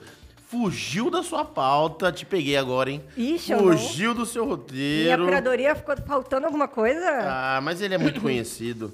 Fugiu 0.47 1.11
da 1.11 1.21
sua 1.21 1.45
pauta, 1.45 2.11
te 2.11 2.25
peguei 2.25 2.57
agora, 2.57 2.89
hein? 2.89 3.03
Ixi, 3.15 3.53
Fugiu 3.53 4.09
não. 4.09 4.21
do 4.21 4.25
seu 4.25 4.43
roteiro. 4.43 5.07
E 5.07 5.11
a 5.11 5.17
curadoria 5.19 5.75
ficou 5.75 5.95
faltando 5.97 6.47
alguma 6.47 6.67
coisa? 6.67 7.07
Ah, 7.21 7.59
mas 7.61 7.79
ele 7.79 7.93
é 7.93 7.97
muito 7.99 8.21
conhecido. 8.21 8.91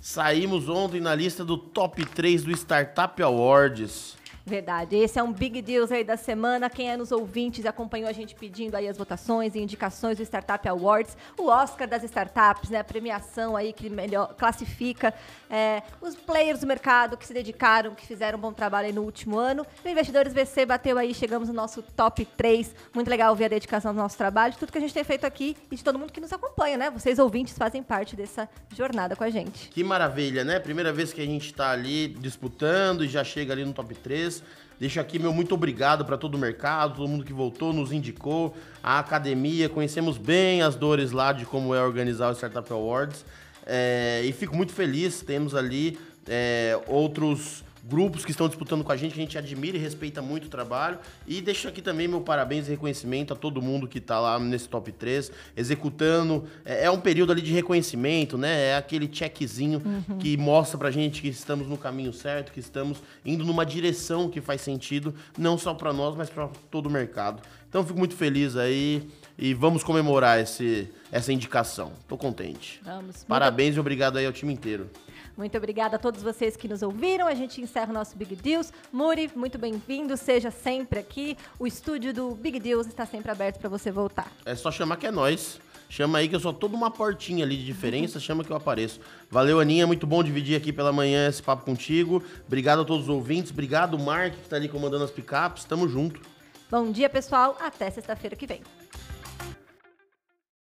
Saímos 0.00 0.66
ontem 0.66 0.98
na 0.98 1.14
lista 1.14 1.44
do 1.44 1.58
top 1.58 2.02
3 2.06 2.42
do 2.42 2.52
Startup 2.52 3.22
Awards. 3.22 4.16
Verdade. 4.48 4.94
Esse 4.94 5.18
é 5.18 5.22
um 5.24 5.32
big 5.32 5.60
deals 5.60 5.90
aí 5.90 6.04
da 6.04 6.16
semana. 6.16 6.70
Quem 6.70 6.88
é 6.88 6.96
nos 6.96 7.10
ouvintes 7.10 7.66
acompanhou 7.66 8.08
a 8.08 8.12
gente 8.12 8.32
pedindo 8.32 8.76
aí 8.76 8.86
as 8.86 8.96
votações 8.96 9.56
e 9.56 9.58
indicações 9.58 10.18
do 10.18 10.22
Startup 10.22 10.68
Awards, 10.68 11.16
o 11.36 11.48
Oscar 11.48 11.88
das 11.88 12.04
startups, 12.04 12.70
né? 12.70 12.78
A 12.78 12.84
premiação 12.84 13.56
aí 13.56 13.72
que 13.72 13.90
melhor 13.90 14.36
classifica 14.36 15.12
é, 15.50 15.82
os 16.00 16.14
players 16.14 16.60
do 16.60 16.66
mercado 16.66 17.16
que 17.16 17.26
se 17.26 17.34
dedicaram, 17.34 17.92
que 17.92 18.06
fizeram 18.06 18.38
um 18.38 18.40
bom 18.40 18.52
trabalho 18.52 18.86
aí 18.86 18.92
no 18.92 19.02
último 19.02 19.36
ano. 19.36 19.66
O 19.84 19.88
Investidores 19.88 20.32
VC 20.32 20.64
bateu 20.64 20.96
aí, 20.96 21.12
chegamos 21.12 21.48
no 21.48 21.54
nosso 21.54 21.82
top 21.82 22.24
3. 22.24 22.72
Muito 22.94 23.08
legal 23.08 23.34
ver 23.34 23.46
a 23.46 23.48
dedicação 23.48 23.92
do 23.92 24.00
nosso 24.00 24.16
trabalho, 24.16 24.52
de 24.52 24.60
tudo 24.60 24.70
que 24.70 24.78
a 24.78 24.80
gente 24.80 24.94
tem 24.94 25.02
feito 25.02 25.24
aqui 25.26 25.56
e 25.72 25.74
de 25.74 25.82
todo 25.82 25.98
mundo 25.98 26.12
que 26.12 26.20
nos 26.20 26.32
acompanha, 26.32 26.76
né? 26.76 26.88
Vocês 26.88 27.18
ouvintes 27.18 27.58
fazem 27.58 27.82
parte 27.82 28.14
dessa 28.14 28.48
jornada 28.72 29.16
com 29.16 29.24
a 29.24 29.30
gente. 29.30 29.70
Que 29.70 29.82
maravilha, 29.82 30.44
né? 30.44 30.60
Primeira 30.60 30.92
vez 30.92 31.12
que 31.12 31.20
a 31.20 31.26
gente 31.26 31.46
está 31.46 31.72
ali 31.72 32.06
disputando 32.06 33.04
e 33.04 33.08
já 33.08 33.24
chega 33.24 33.52
ali 33.52 33.64
no 33.64 33.72
top 33.72 33.92
3. 33.92 34.35
Deixo 34.78 35.00
aqui 35.00 35.18
meu 35.18 35.32
muito 35.32 35.54
obrigado 35.54 36.04
para 36.04 36.18
todo 36.18 36.34
o 36.34 36.38
mercado, 36.38 36.96
todo 36.96 37.08
mundo 37.08 37.24
que 37.24 37.32
voltou, 37.32 37.72
nos 37.72 37.92
indicou, 37.92 38.54
a 38.82 38.98
academia, 38.98 39.68
conhecemos 39.68 40.18
bem 40.18 40.60
as 40.60 40.76
dores 40.76 41.12
lá 41.12 41.32
de 41.32 41.46
como 41.46 41.74
é 41.74 41.82
organizar 41.82 42.30
o 42.30 42.34
Startup 42.34 42.70
Awards. 42.70 43.24
É, 43.64 44.22
e 44.24 44.32
fico 44.32 44.54
muito 44.54 44.72
feliz, 44.72 45.22
temos 45.22 45.54
ali 45.54 45.98
é, 46.28 46.78
outros 46.86 47.64
grupos 47.88 48.24
que 48.24 48.30
estão 48.30 48.48
disputando 48.48 48.82
com 48.82 48.90
a 48.90 48.96
gente, 48.96 49.14
que 49.14 49.20
a 49.20 49.22
gente 49.22 49.38
admira 49.38 49.76
e 49.76 49.80
respeita 49.80 50.20
muito 50.20 50.46
o 50.46 50.48
trabalho. 50.48 50.98
E 51.26 51.40
deixo 51.40 51.68
aqui 51.68 51.80
também 51.80 52.08
meu 52.08 52.20
parabéns 52.20 52.66
e 52.66 52.70
reconhecimento 52.70 53.32
a 53.32 53.36
todo 53.36 53.62
mundo 53.62 53.86
que 53.86 53.98
está 53.98 54.18
lá 54.18 54.38
nesse 54.38 54.68
top 54.68 54.90
3, 54.90 55.30
executando. 55.56 56.44
É, 56.64 56.84
é, 56.84 56.90
um 56.90 57.00
período 57.00 57.32
ali 57.32 57.42
de 57.42 57.52
reconhecimento, 57.52 58.36
né? 58.36 58.70
É 58.70 58.76
aquele 58.76 59.08
checkzinho 59.10 59.80
uhum. 59.84 60.18
que 60.18 60.36
mostra 60.36 60.78
pra 60.78 60.90
gente 60.90 61.22
que 61.22 61.28
estamos 61.28 61.68
no 61.68 61.78
caminho 61.78 62.12
certo, 62.12 62.52
que 62.52 62.60
estamos 62.60 63.02
indo 63.24 63.44
numa 63.44 63.64
direção 63.64 64.28
que 64.28 64.40
faz 64.40 64.60
sentido, 64.60 65.14
não 65.38 65.56
só 65.56 65.72
para 65.74 65.92
nós, 65.92 66.16
mas 66.16 66.28
para 66.28 66.48
todo 66.70 66.86
o 66.86 66.90
mercado. 66.90 67.42
Então 67.68 67.84
fico 67.84 67.98
muito 67.98 68.14
feliz 68.14 68.56
aí 68.56 69.08
e 69.38 69.52
vamos 69.52 69.84
comemorar 69.84 70.40
esse, 70.40 70.88
essa 71.12 71.32
indicação. 71.32 71.92
Tô 72.08 72.16
contente. 72.16 72.80
Vamos. 72.82 73.24
Parabéns 73.24 73.76
e 73.76 73.80
obrigado 73.80 74.16
aí 74.16 74.26
ao 74.26 74.32
time 74.32 74.52
inteiro. 74.52 74.88
Muito 75.36 75.56
obrigada 75.58 75.96
a 75.96 75.98
todos 75.98 76.22
vocês 76.22 76.56
que 76.56 76.66
nos 76.66 76.82
ouviram. 76.82 77.26
A 77.26 77.34
gente 77.34 77.60
encerra 77.60 77.90
o 77.90 77.92
nosso 77.92 78.16
Big 78.16 78.34
Deals. 78.36 78.72
Muri, 78.90 79.30
muito 79.36 79.58
bem-vindo. 79.58 80.16
Seja 80.16 80.50
sempre 80.50 80.98
aqui. 80.98 81.36
O 81.58 81.66
estúdio 81.66 82.14
do 82.14 82.34
Big 82.34 82.58
Deals 82.58 82.86
está 82.86 83.04
sempre 83.04 83.30
aberto 83.30 83.58
para 83.58 83.68
você 83.68 83.90
voltar. 83.90 84.32
É 84.46 84.54
só 84.54 84.70
chamar 84.70 84.96
que 84.96 85.06
é 85.06 85.10
nós. 85.10 85.60
Chama 85.88 86.18
aí 86.18 86.28
que 86.28 86.34
eu 86.34 86.40
sou 86.40 86.52
toda 86.52 86.74
uma 86.74 86.90
portinha 86.90 87.44
ali 87.44 87.56
de 87.56 87.64
diferença, 87.64 88.18
chama 88.18 88.42
que 88.42 88.50
eu 88.50 88.56
apareço. 88.56 88.98
Valeu, 89.30 89.60
Aninha, 89.60 89.86
muito 89.86 90.06
bom 90.06 90.22
dividir 90.22 90.56
aqui 90.56 90.72
pela 90.72 90.92
manhã 90.92 91.28
esse 91.28 91.42
papo 91.42 91.64
contigo. 91.64 92.22
Obrigado 92.44 92.82
a 92.82 92.84
todos 92.84 93.04
os 93.04 93.08
ouvintes, 93.08 93.52
obrigado, 93.52 93.96
Mark, 93.96 94.34
que 94.34 94.42
está 94.42 94.56
ali 94.56 94.68
comandando 94.68 95.04
as 95.04 95.12
picapes. 95.12 95.64
Tamo 95.64 95.88
junto. 95.88 96.20
Bom 96.68 96.90
dia, 96.90 97.08
pessoal. 97.08 97.56
Até 97.60 97.88
sexta-feira 97.88 98.34
que 98.34 98.46
vem. 98.46 98.62